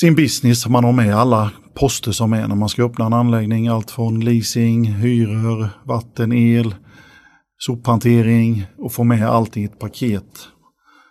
[0.00, 0.62] sin business.
[0.62, 3.68] Så man har med alla poster som är när man ska öppna en anläggning.
[3.68, 6.74] Allt från leasing, hyror, vatten, el,
[7.58, 10.48] sophantering och få med allt i ett paket.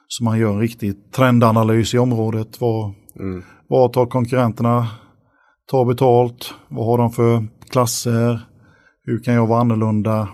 [0.07, 2.61] Så man gör en riktig trendanalys i området.
[2.61, 2.93] Vad,
[3.67, 4.87] vad tar konkurrenterna
[5.71, 6.53] tar betalt?
[6.69, 8.39] Vad har de för klasser?
[9.05, 10.27] Hur kan jag vara annorlunda?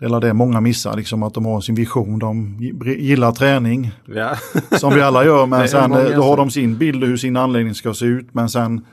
[0.00, 2.18] Det är det många missar, liksom att de har sin vision.
[2.18, 2.58] De
[2.98, 4.36] gillar träning, Ja.
[4.78, 7.74] som vi alla gör, men sen eh, då har de sin bild hur sin anläggning
[7.74, 8.34] ska se ut.
[8.34, 8.86] Men sen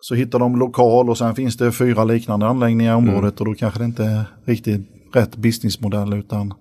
[0.00, 3.54] så hittar de lokal och sen finns det fyra liknande anläggningar i området och då
[3.54, 4.80] kanske det inte är riktigt
[5.14, 6.54] rätt businessmodell utan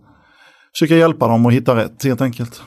[0.74, 2.64] försöka hjälpa dem att hitta rätt helt enkelt.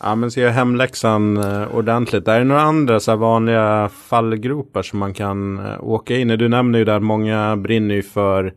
[0.00, 2.28] Ja men så gör hemläxan eh, ordentligt.
[2.28, 6.36] Är det några andra så vanliga fallgropar som man kan eh, åka in i?
[6.36, 8.52] Du nämner ju där många brinner ju för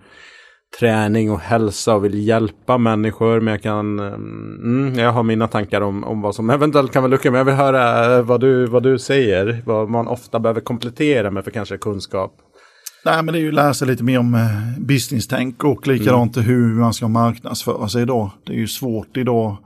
[0.79, 3.39] träning och hälsa och vill hjälpa människor.
[3.39, 7.03] Men jag kan, eh, mm, jag har mina tankar om, om vad som eventuellt kan
[7.03, 7.31] vara lucka.
[7.31, 9.61] Men jag vill höra vad du, vad du säger.
[9.65, 12.33] Vad man ofta behöver komplettera med för kanske kunskap.
[13.05, 16.93] Nej men det är ju lära sig lite mer om business-tänk och likadant hur man
[16.93, 18.29] ska marknadsföra sig idag.
[18.45, 19.57] Det är ju svårt idag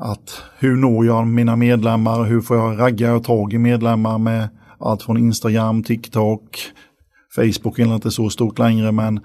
[0.00, 4.48] att hur når jag mina medlemmar, hur får jag ragga och tag i medlemmar med
[4.80, 6.58] allt från Instagram, TikTok,
[7.36, 9.20] Facebook är inte så stort längre men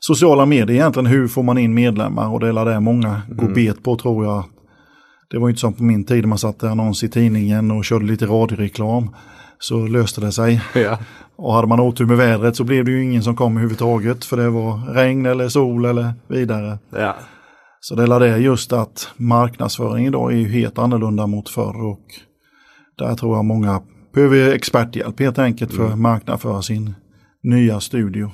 [0.00, 3.82] sociala medier egentligen, hur får man in medlemmar och det är det många går bet
[3.82, 4.44] på tror jag.
[5.30, 8.04] Det var ju inte som på min tid man satte annons i tidningen och körde
[8.04, 9.10] lite radioreklam.
[9.58, 10.60] Så löste det sig.
[10.74, 10.98] Ja.
[11.36, 14.36] Och hade man otur med vädret så blev det ju ingen som kom överhuvudtaget för
[14.36, 16.78] det var regn eller sol eller vidare.
[16.90, 17.16] ja.
[17.84, 22.06] Så det är det just att marknadsföring idag är ju helt annorlunda mot förr och
[22.98, 23.82] där tror jag många
[24.14, 26.94] behöver experthjälp helt enkelt för att marknadsföra sin
[27.42, 28.30] nya studio.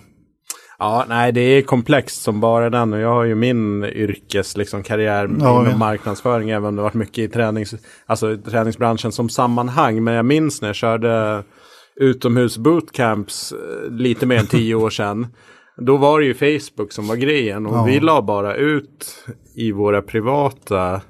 [0.79, 4.83] Ja, nej det är komplext som bara den och jag har ju min yrkes liksom,
[4.83, 5.77] karriär Ja, inom ja.
[5.77, 7.75] marknadsföring även om det varit mycket i tränings,
[8.07, 10.05] alltså, träningsbranschen som sammanhang.
[10.05, 11.45] Men jag minns när jag körde
[11.97, 15.27] utomhus bootcamps eh, lite mer än tio år sedan.
[15.81, 17.85] Då var det ju Facebook som var grejen och Ja.
[17.85, 19.25] vi la bara ut
[19.57, 21.01] i våra privata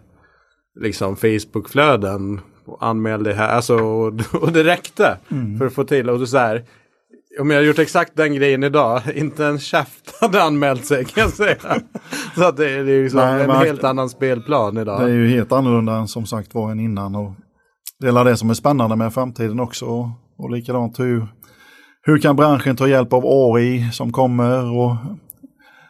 [0.80, 3.48] liksom Facebook-flöden och anmälde här.
[3.48, 5.58] Alltså, och, och det räckte Mm.
[5.58, 6.10] för att få till.
[6.10, 6.64] Och så här,
[7.40, 11.20] om jag hade gjort exakt den grejen idag, inte en käft hade anmält sig kan
[11.22, 11.56] jag säga.
[12.34, 15.00] så att det, är- det är liksom Nej, en helt annan spelplan idag.
[15.00, 17.14] Det är ju helt annorlunda än som sagt var än innan.
[17.14, 17.32] Och
[18.00, 19.84] det är det som är spännande med framtiden också.
[19.86, 20.06] Och,
[20.38, 21.26] och likadant hur,
[22.08, 24.76] hur kan branschen ta hjälp av AI som kommer.
[24.78, 24.96] Och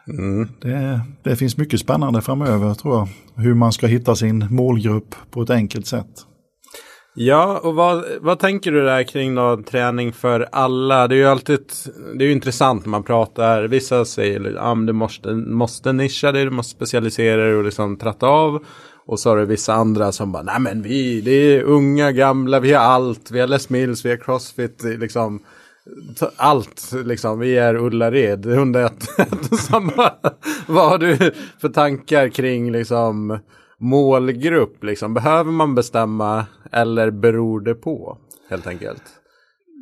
[0.09, 0.47] Mm.
[0.61, 3.07] det, det finns mycket spännande framöver tror jag.
[3.43, 6.09] Hur man ska hitta sin målgrupp på ett enkelt sätt.
[7.15, 11.07] Ja, och vad, vad tänker du där kring då, träning för alla?
[11.07, 11.59] Det är ju alltid
[12.15, 13.63] det är intressant när man pratar.
[13.63, 17.97] Vissa säger att ah, du måste, måste nischa dig, du måste specialisera dig och liksom
[17.97, 18.65] tratta av.
[19.05, 22.59] Och så har du vissa andra som bara, nej men vi, det är unga, gamla,
[22.59, 23.31] vi har allt.
[23.31, 25.39] Vi har Les Mills, vi har Crossfit, liksom.
[26.35, 27.39] Allt, liksom.
[27.39, 30.11] Vi är Ullared, hundra ett, ett och samma.
[30.67, 31.31] Vad har du
[31.61, 33.39] för tankar kring liksom
[33.77, 34.83] målgrupp?
[34.83, 35.13] Liksom?
[35.13, 38.17] Behöver man bestämma eller beror det på?
[38.49, 39.03] Helt enkelt.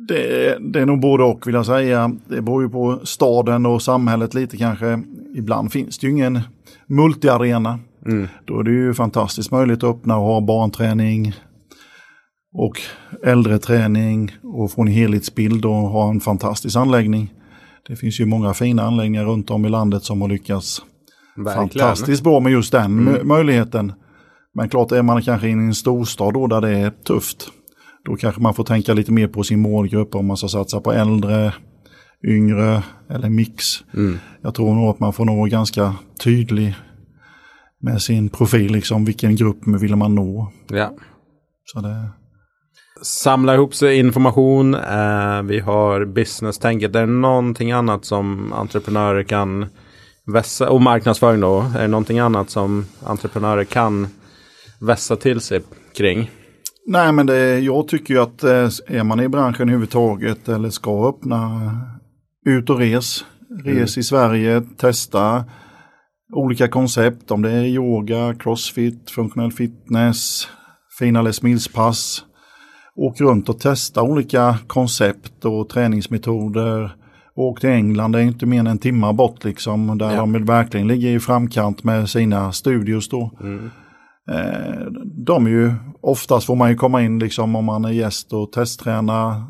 [0.08, 2.12] Det, det är nog både och vill jag säga.
[2.26, 5.02] Det beror ju på staden och samhället lite kanske.
[5.34, 6.40] Ibland finns det ju ingen
[6.86, 7.78] multiarena.
[8.44, 11.34] Då är det ju fantastiskt möjligt att öppna och ha barnträning
[12.52, 12.80] och
[13.24, 17.34] äldreträning och få en helhetsbild och ha en fantastisk anläggning.
[17.88, 20.82] Det finns ju många fina anläggningar runt om i landet som har lyckats
[21.54, 23.92] fantastiskt bra med just den mö- möjligheten.
[24.54, 27.48] Men klart är man kanske i en storstad då där det är tufft.
[28.04, 30.92] Då kanske man får tänka lite mer på sin målgrupp om man ska satsa på
[30.92, 31.52] äldre,
[32.28, 33.64] yngre eller mix.
[34.42, 35.94] Jag tror nog att man får nå ganska
[36.24, 36.74] tydlig
[37.80, 40.52] med sin profil, liksom vilken grupp vill man nå.
[40.68, 40.94] Ja.
[41.64, 42.08] Så det,
[43.02, 44.74] Samla ihop sig information.
[44.74, 46.96] Eh, vi har business-tänket.
[46.96, 49.66] Är det någonting annat som entreprenörer kan
[50.26, 50.70] vässa?
[50.70, 51.64] Och marknadsföring då.
[51.76, 54.08] Är det någonting annat som entreprenörer kan
[54.80, 55.60] vässa till sig
[55.96, 56.30] kring?
[56.88, 61.08] nej men det, jag tycker ju att eh, är man i branschen överhuvudtaget eller ska
[61.08, 61.70] öppna
[62.46, 63.24] ut och res,
[63.64, 65.44] res i Sverige, testa
[66.32, 70.48] olika koncept, om det är yoga, crossfit, funktionell fitness,
[70.98, 72.24] fina Les Mills-pass.
[73.00, 76.94] Åk runt och testa olika koncept och träningsmetoder.
[77.34, 80.16] Åk till England, det är inte mer än en timme bort liksom, där Ja.
[80.16, 83.30] de verkligen ligger i framkant med sina studios då.
[84.30, 84.86] Eh,
[85.26, 88.52] de är ju, oftast får man ju komma in liksom om man är gäst och
[88.52, 89.46] testträna,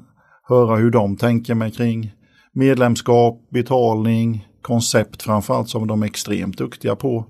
[0.49, 2.13] höra hur de tänker med kring
[2.55, 7.25] medlemskap, betalning, koncept framförallt som de är extremt duktiga på.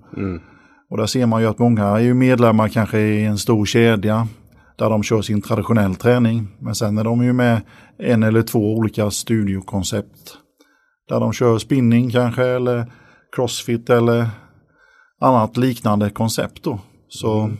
[0.90, 4.28] Och där ser man ju att många är ju medlemmar kanske i en stor kedja
[4.78, 6.48] där de kör sin traditionell träning.
[6.60, 7.60] Men sen är de ju med
[7.98, 10.38] en eller två olika studiokoncept.
[11.08, 12.92] Där de kör spinning kanske eller
[13.36, 14.28] crossfit eller
[15.20, 16.80] annat liknande koncept då.
[17.08, 17.50] Så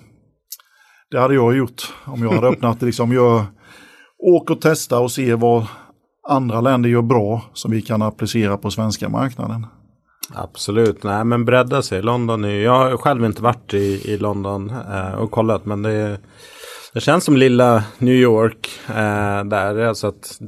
[1.10, 3.44] det hade jag gjort om jag hade öppnat liksom jag
[4.18, 5.66] åk och testa och se vad
[6.28, 9.66] andra länder gör bra som vi kan applicera på svenska marknaden.
[10.34, 12.02] Absolut, nej men bredda sig.
[12.02, 16.18] London är jag har själv inte varit i, i London eh, och kollat men det,
[16.94, 19.84] det känns som lilla New York eh, där.
[19.84, 20.40] Alltså att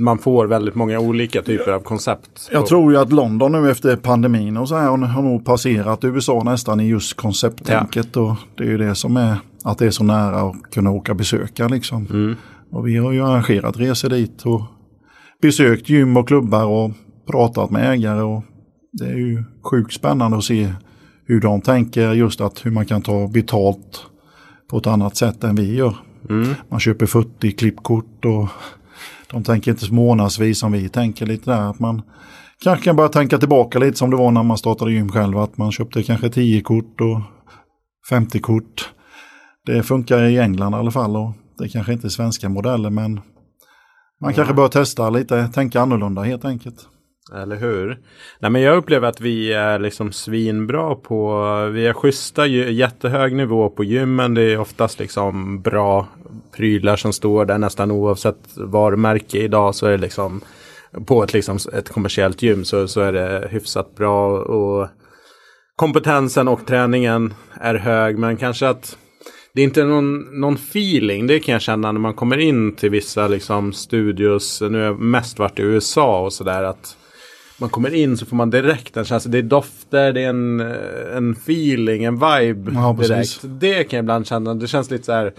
[0.00, 2.48] man får väldigt många olika typer av koncept.
[2.52, 6.42] Jag tror ju att London nu efter pandemin och så här har, nog passerat USA
[6.44, 8.16] nästan i just koncepttänket.
[8.16, 11.12] Och det är ju det som är att det är så nära att kunna åka
[11.12, 12.36] och besöka liksom.
[12.72, 14.62] Och vi har ju arrangerat resor dit och
[15.42, 16.90] besökt gym och klubbar och
[17.30, 18.22] pratat med ägare.
[18.22, 18.42] och
[18.92, 20.72] Det är ju sjukt spännande att se
[21.26, 24.06] hur de tänker just att hur man kan ta betalt
[24.70, 25.96] på ett annat sätt än vi gör.
[26.68, 28.48] Man köper 40 klippkort och
[29.30, 31.70] de tänker inte månadsvis som vi tänker lite där.
[31.70, 32.02] Att man
[32.62, 35.38] kanske kan börja tänka tillbaka lite som det var när man startade gym själv.
[35.38, 37.20] Att man köpte kanske 10 kort och
[38.08, 38.90] 50 kort.
[39.66, 43.20] Det funkar i England i alla fall och det kanske inte är svenska modeller men
[44.20, 46.88] man kanske bör testa lite, tänka annorlunda helt enkelt.
[47.34, 47.98] Eller hur?
[48.38, 53.70] Nej men jag upplever att vi är liksom svinbra på, vi är schyssta, jättehög nivå
[53.70, 54.34] på gymmen.
[54.34, 56.06] Det är oftast liksom bra
[56.56, 60.40] prylar som står där nästan oavsett varumärke idag så är det liksom
[61.06, 64.88] på ett, liksom, ett kommersiellt gym så, så är det hyfsat bra och
[65.76, 68.98] kompetensen och träningen är hög men kanske att
[69.54, 72.90] det är inte någon, någon feeling, det kan jag känna när man kommer in till
[72.90, 74.62] vissa liksom studios.
[74.70, 76.96] Nu har jag mest varit i USA och sådär att
[77.58, 79.30] man kommer in så får man direkt en känsla.
[79.30, 80.60] Det är dofter, det är en,
[81.16, 83.40] en feeling, en vibe Ja, precis.
[83.40, 83.60] direkt.
[83.60, 85.32] Det kan jag ibland känna, det känns lite så här.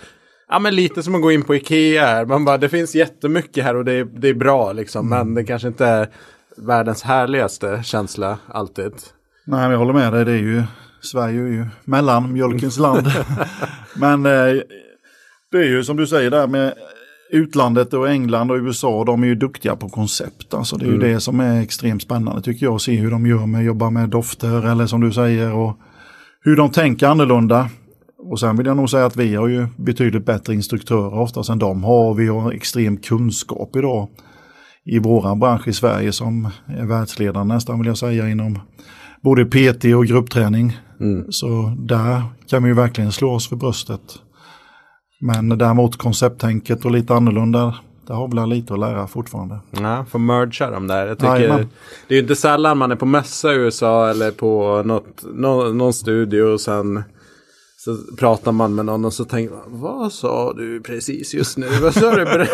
[0.49, 2.25] Ja men lite som att gå in på Ikea här.
[2.25, 5.09] Man bara, det finns jättemycket här och det är, det är bra liksom.
[5.09, 6.09] Men det kanske inte
[6.57, 8.91] världens härligaste känsla alltid.
[9.45, 10.25] Nej, men jag håller med dig.
[10.25, 10.63] Det är ju,
[11.01, 13.07] Sverige är ju mellanmjölkens land.
[13.95, 14.61] men eh,
[15.51, 16.73] det är ju som du säger där med
[17.29, 20.53] utlandet och England och USA, de är ju duktiga på koncept.
[20.53, 21.01] Alltså det är mm.
[21.01, 23.89] ju det som är extremt spännande tycker jag, att se hur de gör med jobba
[23.89, 25.79] med dofter eller som du säger och
[26.41, 27.69] hur de tänker annorlunda.
[28.31, 31.59] Och sen vill jag nog säga att vi har ju betydligt bättre instruktörer oftast än
[31.59, 32.13] de har.
[32.13, 34.07] Vi har extrem kunskap idag
[34.85, 38.59] i våran bransch i Sverige som är världsledande nästan vill jag säga inom
[39.21, 40.77] både PT och gruppträning.
[40.99, 41.31] Mm.
[41.31, 44.01] Så där kan vi ju verkligen slå oss för bröstet.
[45.19, 47.75] Men däremot koncepttänket och lite annorlunda,
[48.07, 49.59] det har väl lite att lära fortfarande.
[49.71, 51.07] Ja, får mergea de där.
[51.07, 51.67] Jag tycker,
[52.07, 55.77] det är ju inte sällan man är på mässa i USA eller på något, någon,
[55.77, 57.03] någon studio och sen
[57.79, 61.67] så pratar man med någon och så tänker man, vad sa du precis just nu?
[61.81, 62.21] Vad sa du?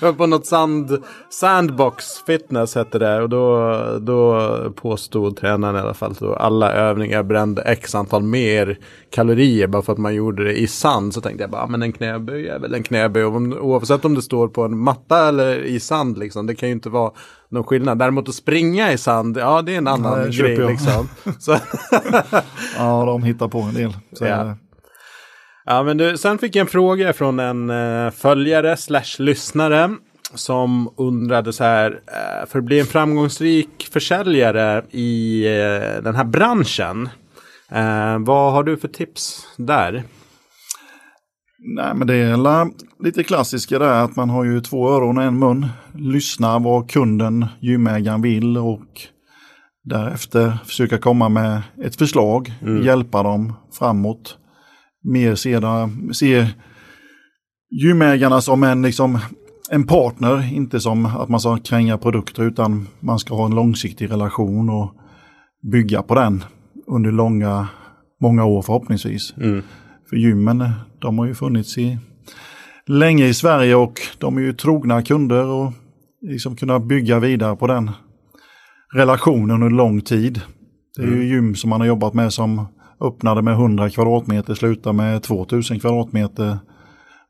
[0.00, 5.78] jag var på något sand, sandbox fitness hette det och då, då påstod tränaren i
[5.78, 8.78] alla fall att alla övningar brände x antal mer
[9.10, 11.14] kalorier bara för att man gjorde det i sand.
[11.14, 14.22] Så tänkte jag bara, ah, men en knäböj är väl en knäböj oavsett om det
[14.22, 16.46] står på en matta eller i sand liksom.
[16.46, 17.12] Det kan ju inte vara
[17.48, 17.98] någon skillnad.
[17.98, 21.08] Däremot att springa i sand, ja det är en annan ja, grej liksom.
[22.78, 23.96] ja, de hittar på en del.
[24.20, 24.56] Ja.
[25.66, 25.82] ja.
[25.82, 29.96] men du, sen fick jag en fråga från en uh, följare slash lyssnare
[30.34, 36.24] som undrade så här, uh, för att bli en framgångsrik försäljare i uh, den här
[36.24, 37.08] branschen,
[38.18, 40.04] vad har du för tips där?
[41.68, 42.70] Nej, men det är
[43.04, 45.66] lite klassiska där att man har ju två öron och en mun.
[45.94, 49.00] Lyssna vad kunden, gymägaren vill och
[49.84, 52.84] därefter försöka komma med ett förslag, mm.
[52.84, 54.38] hjälpa dem framåt.
[55.04, 55.60] Mer se,
[56.12, 56.46] se
[57.70, 59.18] gymägarna som en, liksom,
[59.70, 64.10] en partner, inte som att man ska kränga produkter utan man ska ha en långsiktig
[64.10, 64.94] relation och
[65.72, 66.44] bygga på den
[66.86, 67.68] under långa,
[68.20, 69.34] många år förhoppningsvis.
[69.36, 69.62] Mm.
[70.08, 71.98] För gymmen, de har ju funnits i
[72.86, 75.72] länge i Sverige och de är ju trogna kunder och
[76.22, 77.90] liksom kunna bygga vidare på den
[78.94, 80.40] relationen under lång tid.
[80.96, 81.20] Det är mm.
[81.20, 82.66] ju gym som man har jobbat med som
[83.00, 86.58] öppnade med 100 kvadratmeter, slutar med 2000 kvadratmeter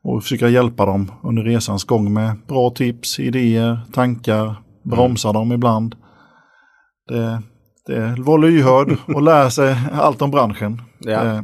[0.03, 5.39] och försöka hjälpa dem under resans gång med bra tips, idéer, tankar, bromsa mm.
[5.39, 5.95] dem ibland.
[7.07, 7.41] Det,
[7.85, 10.81] det var lyhörd och lära sig allt om branschen.
[10.99, 11.23] Ja.
[11.23, 11.43] Det,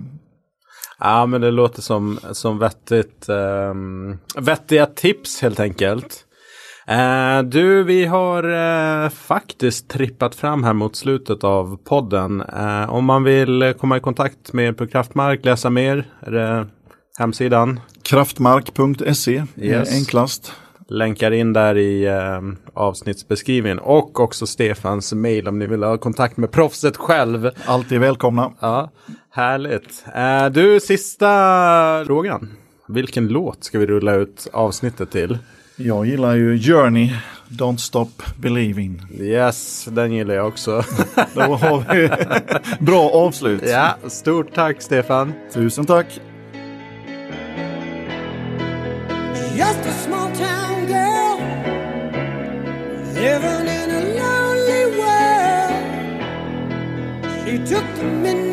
[1.06, 6.26] Ja, men det låter som, som vettigt, um, vettiga tips helt enkelt.
[6.92, 12.42] Uh, du, vi har uh, faktiskt trippat fram här mot slutet av podden.
[12.42, 16.68] Uh, om man vill komma i kontakt med er på Kraftmark, läsa mer, är det
[17.20, 17.80] hemsidan?
[18.04, 19.92] Kraftmark.se yes.
[19.92, 20.54] är enklast.
[20.90, 22.08] Länkar in där i
[22.74, 27.50] avsnittsbeskrivningen och också Stefans mail om ni vill ha kontakt med proffset själv.
[27.66, 28.52] Alltid välkomna.
[28.60, 28.92] Ja.
[29.36, 30.06] Härligt.
[30.16, 32.50] Uh, du, sista frågan.
[32.88, 35.38] Vilken låt ska vi rulla ut avsnittet till?
[35.76, 37.14] Jag gillar ju Journey,
[37.50, 39.02] Don't Stop Believing.
[39.20, 40.72] Yes, den gillar jag också.
[41.34, 42.10] Då har vi
[42.86, 43.64] bra avslut.
[43.66, 45.34] Ja, stort tack Stefan.
[45.54, 46.08] Tusen tack.
[49.56, 51.40] Just a small town girl
[53.16, 55.74] living in a lonely world.
[57.46, 58.53] She took the midnight